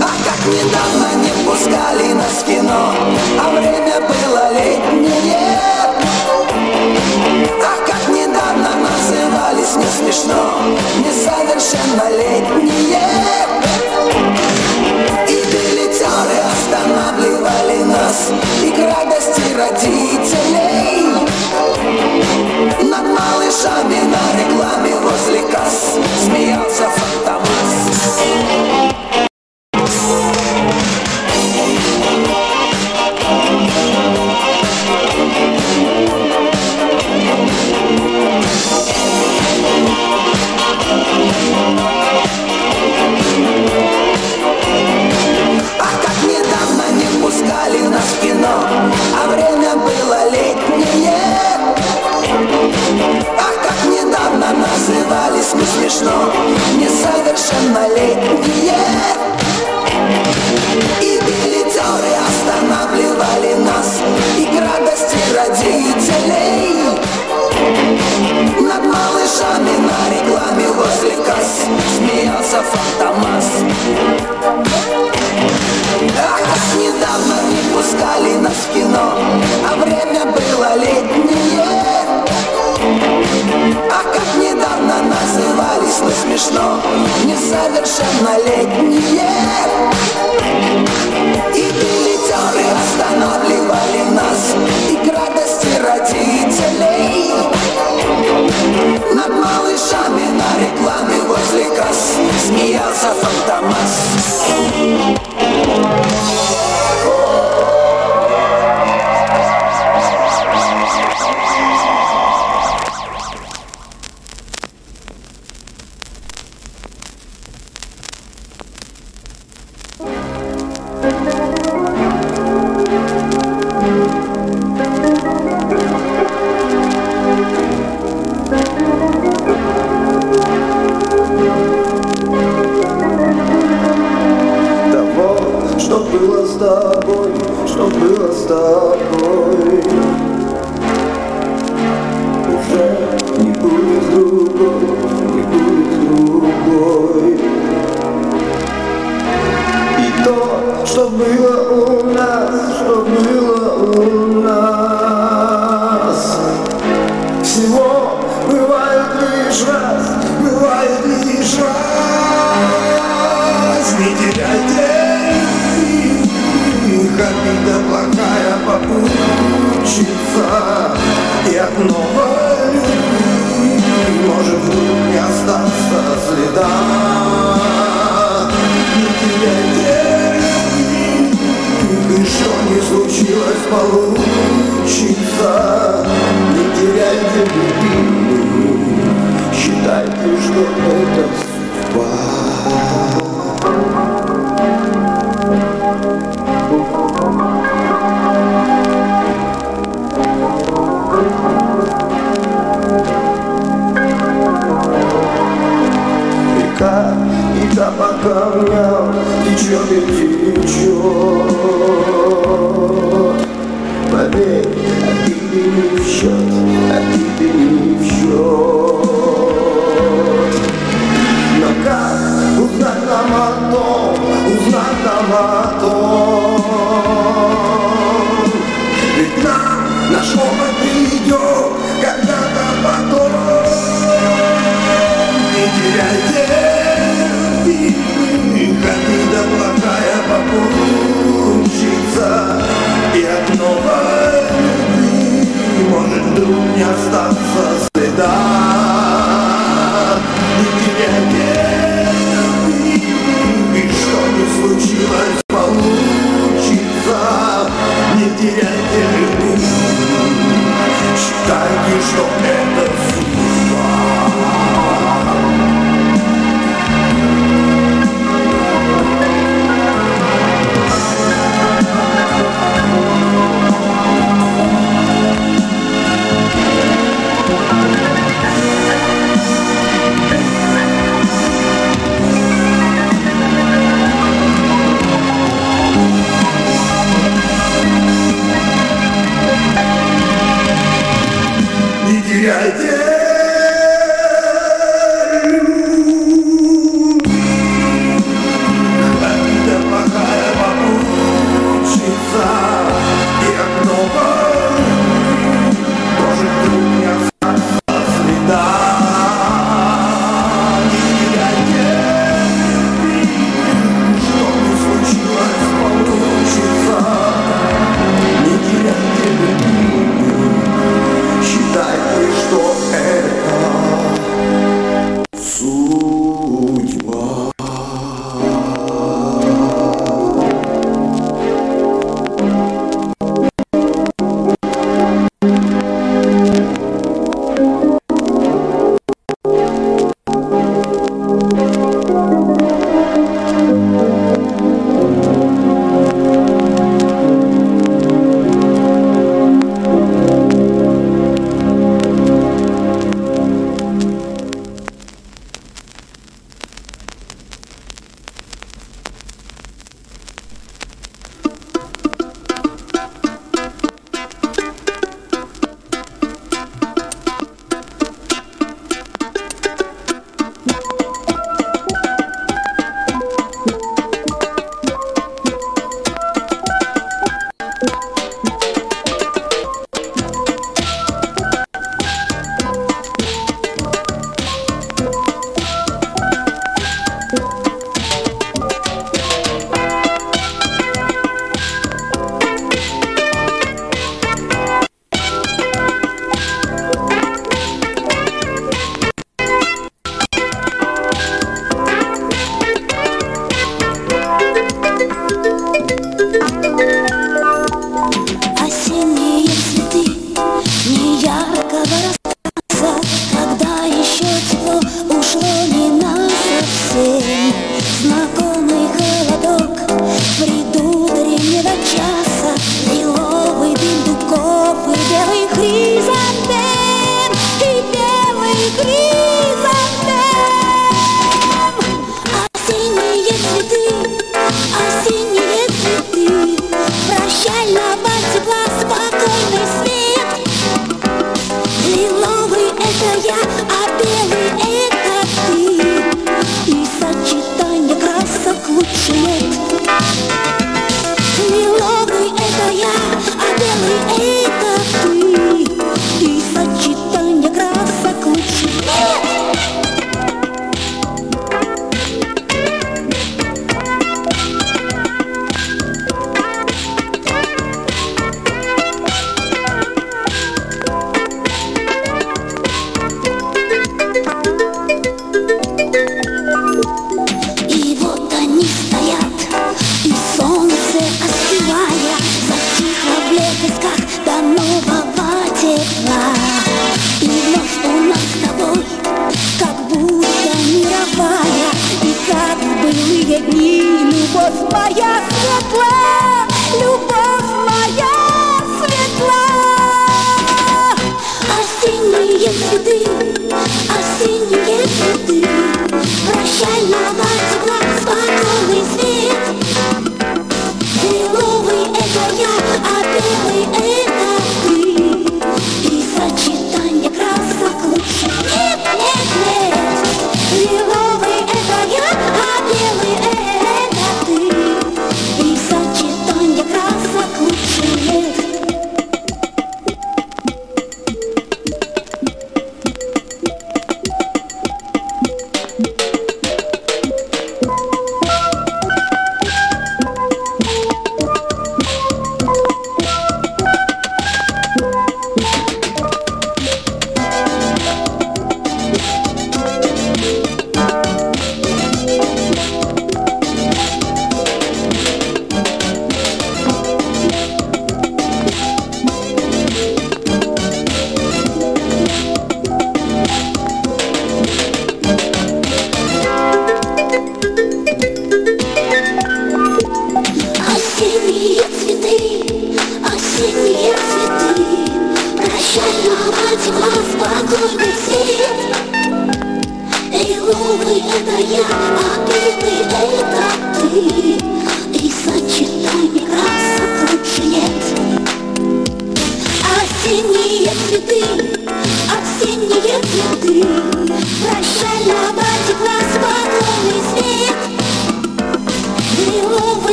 [0.00, 2.94] А как недавно не пускали нас в кино,
[3.40, 5.58] а время было летнее.
[7.60, 10.42] А как недавно назывались не смешно,
[10.98, 12.71] несовершеннолетние.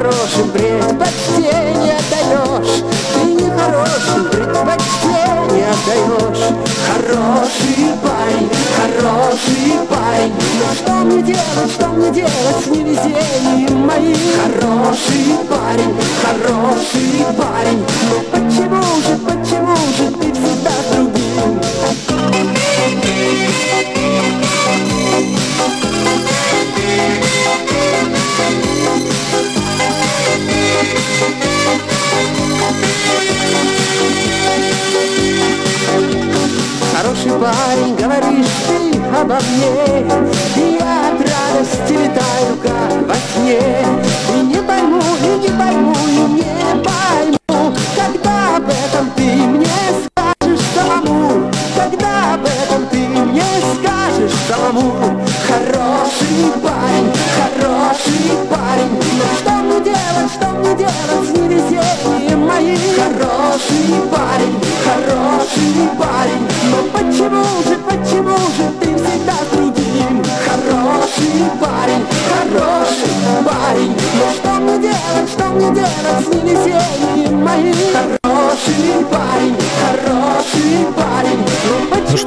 [0.00, 2.82] Нехорошим предпочтение даешь
[3.14, 10.32] Ты нехорошим предпочтение даешь Хороший парень, хороший парень.
[10.58, 14.16] Но что мне делать, что мне делать с невезением моим?
[14.44, 17.84] Хороший парень, хороший парень.
[18.10, 20.29] Но почему же, почему же ты
[36.96, 40.06] Хороший парень, говоришь ты обо мне.
[40.56, 43.60] И я от радости летаю, как во сне.
[44.34, 46.39] И не пойму, и не пойму, и не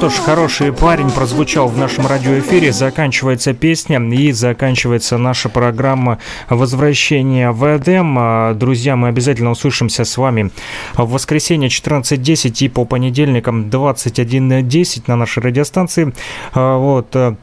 [0.04, 2.72] что ж, хороший парень прозвучал в нашем радиоэфире.
[2.72, 6.18] Заканчивается песня и заканчивается наша программа
[6.50, 8.14] «Возвращение в Эдем».
[8.18, 10.50] А, Друзья, мы обязательно услышимся с вами
[10.94, 16.12] в воскресенье 14.10 и по понедельникам 21.10 на нашей радиостанции.
[16.52, 17.36] А, Вот, э,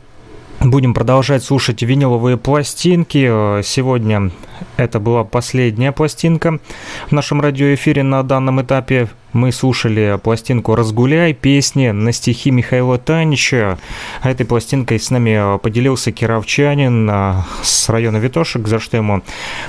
[0.63, 3.27] Будем продолжать слушать виниловые пластинки.
[3.27, 4.29] Э, Сегодня
[4.77, 6.59] это была последняя пластинка
[7.07, 9.09] в нашем радиоэфире на данном этапе.
[9.33, 13.79] Мы слушали пластинку «Разгуляй», песни на стихи Михаила Танича.
[14.21, 17.33] Этой пластинкой с нами поделился кировчанин э,
[17.63, 19.23] с района Витошек, за что ему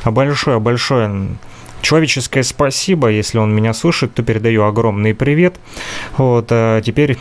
[0.05, 1.29] большое-большое
[1.81, 3.09] человеческое спасибо.
[3.09, 5.55] Если он меня слышит, то передаю огромный привет.
[6.19, 7.17] Вот, а теперь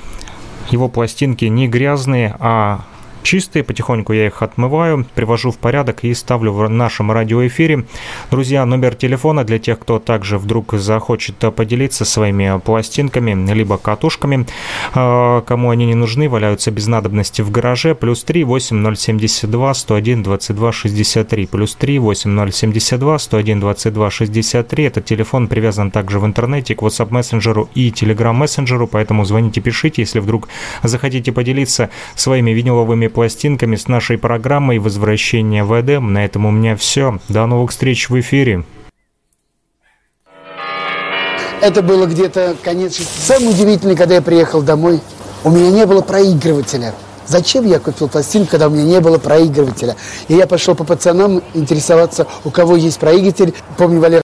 [0.71, 2.81] его пластинки не грязные, а
[3.23, 7.85] чистые, потихоньку я их отмываю, привожу в порядок и ставлю в нашем радиоэфире.
[8.29, 14.45] Друзья, номер телефона для тех, кто также вдруг захочет поделиться своими пластинками, либо катушками,
[14.93, 20.71] э, кому они не нужны, валяются без надобности в гараже, плюс 3 8072 101 22
[20.71, 24.83] 63, плюс 3 8072 101 22 63.
[24.83, 30.01] Этот телефон привязан также в интернете к WhatsApp мессенджеру и Telegram мессенджеру, поэтому звоните, пишите,
[30.01, 30.47] если вдруг
[30.83, 36.13] захотите поделиться своими виниловыми пластинками с нашей программой «Возвращение в Эдем».
[36.13, 37.19] На этом у меня все.
[37.29, 38.63] До новых встреч в эфире.
[41.61, 42.97] Это было где-то конец.
[42.97, 44.99] Самое удивительное, когда я приехал домой,
[45.43, 46.93] у меня не было проигрывателя.
[47.31, 49.95] Зачем я купил пластинку, когда у меня не было проигрывателя?
[50.27, 53.53] И я пошел по пацанам интересоваться, у кого есть проигрыватель.
[53.77, 54.19] Помню, Валера